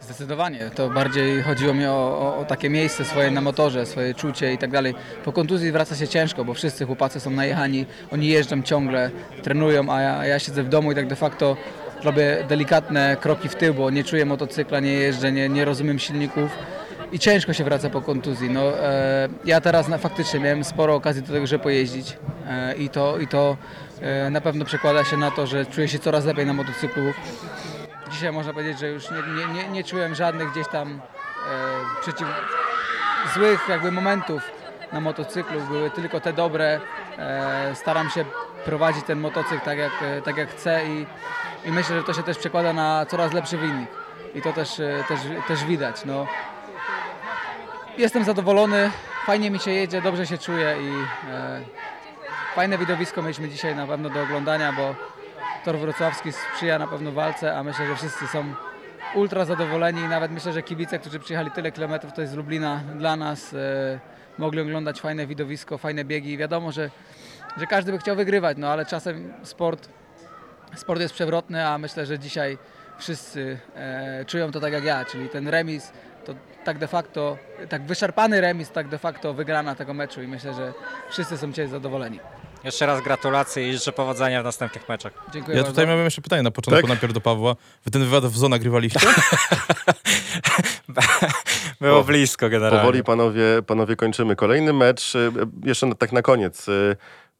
[0.00, 0.70] Zdecydowanie.
[0.74, 4.58] To bardziej chodziło mi o, o, o takie miejsce swoje na motorze, swoje czucie i
[4.58, 4.94] tak dalej.
[5.24, 9.10] Po kontuzji wraca się ciężko, bo wszyscy chłopacy są najechani, oni jeżdżą ciągle,
[9.42, 11.56] trenują, a ja, ja siedzę w domu i tak de facto
[12.04, 16.50] robię delikatne kroki w tył, bo nie czuję motocykla, nie jeżdżę, nie, nie rozumiem silników
[17.12, 18.50] i ciężko się wraca po kontuzji.
[18.50, 22.88] No, e, ja teraz na, faktycznie miałem sporo okazji do tego, żeby pojeździć e, i
[22.88, 23.56] to, i to
[24.00, 27.02] e, na pewno przekłada się na to, że czuję się coraz lepiej na motocyklu.
[28.08, 32.28] Dzisiaj można powiedzieć, że już nie, nie, nie, nie czułem żadnych gdzieś tam e, przeciw,
[33.34, 34.42] złych jakby momentów
[34.92, 35.60] na motocyklu.
[35.60, 36.80] Były tylko te dobre.
[37.18, 38.24] E, staram się
[38.64, 41.06] prowadzić ten motocykl tak jak, e, tak jak chcę i,
[41.64, 43.88] i myślę, że to się też przekłada na coraz lepszy wynik.
[44.34, 46.04] I to też, e, też, też widać.
[46.04, 46.26] No.
[47.98, 48.90] Jestem zadowolony,
[49.26, 50.88] fajnie mi się jedzie, dobrze się czuję i
[51.30, 51.60] e,
[52.54, 54.94] fajne widowisko mieliśmy dzisiaj na pewno do oglądania, bo
[55.66, 58.54] Tor Wrocławski sprzyja na pewno walce, a myślę, że wszyscy są
[59.14, 60.00] ultra zadowoleni.
[60.00, 63.98] I nawet myślę, że kibice, którzy przyjechali tyle kilometrów tutaj z Lublina dla nas, e,
[64.38, 66.32] mogli oglądać fajne widowisko, fajne biegi.
[66.32, 66.90] I wiadomo, że,
[67.56, 69.88] że każdy by chciał wygrywać, no ale czasem sport,
[70.74, 72.58] sport jest przewrotny, a myślę, że dzisiaj
[72.98, 75.92] wszyscy e, czują to tak jak ja, czyli ten remis
[76.24, 77.38] to tak de facto,
[77.68, 80.72] tak wyszarpany remis, tak de facto wygrana tego meczu i myślę, że
[81.10, 82.20] wszyscy są dzisiaj zadowoleni.
[82.64, 85.12] Jeszcze raz gratulacje i życzę powodzenia w następnych meczach.
[85.32, 85.72] Dziękuję Ja bardzo.
[85.72, 86.88] tutaj miałem jeszcze pytanie na początku, Tak?
[86.88, 87.56] najpierw do Pawła.
[87.84, 89.00] Wy ten wywiad w zoo nagrywaliście?
[91.80, 92.78] Było O, blisko generalnie.
[92.78, 94.36] Powoli panowie, panowie kończymy.
[94.36, 95.30] Kolejny mecz, e,
[95.64, 96.68] jeszcze na- tak na koniec.
[96.68, 96.72] E,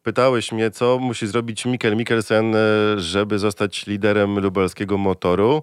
[0.03, 2.57] Pytałeś mnie, co musi zrobić Mikkel Mikkelsen,
[2.97, 5.62] żeby zostać liderem lubelskiego motoru.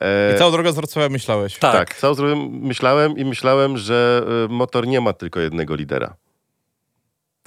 [0.00, 1.58] E, I całą drogę z Wrocławia myślałeś.
[1.58, 1.72] Tak.
[1.72, 6.14] Tak, całą zrobiłem, myślałem i myślałem, że motor nie ma tylko jednego lidera.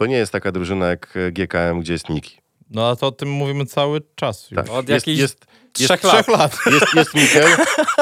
[0.02, 2.38] To nie jest taka drużyna jak e, GKM, gdzie jest Niki.
[2.70, 4.56] No a to o tym mówimy cały czas już.
[4.56, 4.70] Tak.
[4.70, 5.46] Od jest, jakichś jest,
[5.80, 6.14] jest, trzech lat.
[6.14, 6.58] Trzech lat.
[6.72, 7.48] jest, jest Mikel,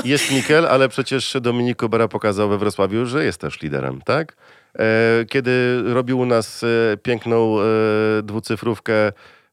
[0.06, 4.36] jest Mikel, ale przecież Dominik Kubera pokazał we Wrocławiu, że jest też liderem, tak?
[4.80, 7.64] E, kiedy robił u nas e, piękną e,
[8.24, 9.12] dwucyfrówkę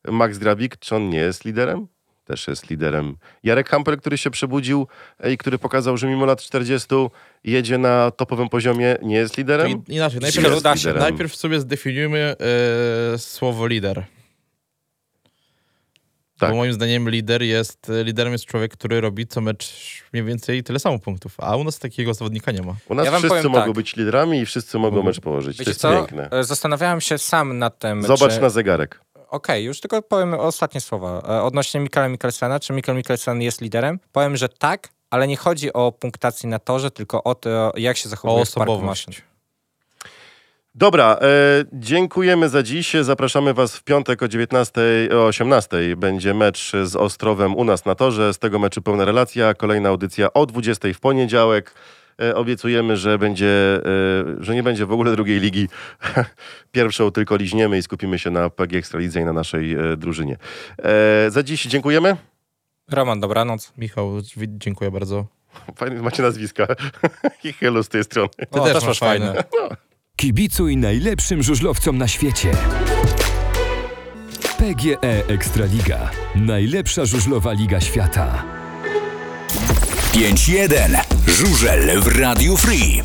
[0.08, 1.86] Max Grabik, czy on nie jest liderem?
[2.26, 3.16] Też jest liderem.
[3.42, 4.86] Jarek Hampel, który się przebudził
[5.20, 6.88] e, i który pokazał, że mimo lat 40
[7.44, 9.82] jedzie na topowym poziomie, nie jest liderem?
[9.88, 11.02] Inaczej, najpierw, jest liderem?
[11.02, 12.34] najpierw sobie zdefiniujmy
[13.14, 14.04] e, słowo lider.
[16.38, 16.50] Tak.
[16.50, 19.74] Bo moim zdaniem lider jest, liderem jest człowiek, który robi co mecz
[20.12, 22.76] mniej więcej tyle samo punktów, a u nas takiego zawodnika nie ma.
[22.88, 23.72] U nas Ja wszyscy mogą tak.
[23.72, 25.56] być liderami i wszyscy mogą mecz położyć.
[25.56, 25.96] to Wiecie jest co?
[25.96, 26.30] piękne.
[26.30, 28.40] E, Zastanawiałem się sam nad tym, Zobacz czy...
[28.40, 29.00] na zegarek.
[29.30, 31.22] Okej, już tylko powiem ostatnie słowa.
[31.28, 33.98] E, Odnośnie Mikela Mikkelsena, czy Mikkel Mikkelsen jest liderem?
[34.12, 38.08] Powiem, że tak, ale nie chodzi o punktację na torze, tylko o to, jak się
[38.08, 38.62] O zachowuje w maszyn.
[38.62, 39.22] osobowość.
[40.74, 41.26] Dobra, e,
[41.72, 42.92] dziękujemy za dziś.
[43.02, 44.80] Zapraszamy Was w piątek o 19,
[45.12, 48.34] o 18 będzie mecz z Ostrowem u nas na torze.
[48.34, 49.54] Z tego meczu pełna relacja.
[49.54, 51.74] Kolejna audycja o 20 w poniedziałek.
[52.22, 53.80] E, obiecujemy, że będzie, e,
[54.38, 55.68] że nie będzie w ogóle drugiej ligi.
[56.72, 60.36] Pierwszą tylko liźniemy i skupimy się na PG Ekstralidze i na naszej e, drużynie.
[61.28, 62.16] Za dziś dziękujemy.
[62.90, 63.72] Roman, dobranoc.
[63.78, 65.26] Michał, dziękuję bardzo.
[65.76, 66.66] Fajnie macie nazwiska.
[67.44, 68.28] I hello z tej strony.
[68.28, 69.26] Ty O, też też masz fajne.
[69.26, 69.76] fajne.
[70.16, 72.50] Kibicuj najlepszym żużlowcom na świecie.
[74.58, 76.10] PGE Ekstraliga.
[76.34, 78.55] Najlepsza żużlowa liga świata.
[80.16, 80.98] 5-1.
[81.26, 83.02] Żużel w Radiu Free.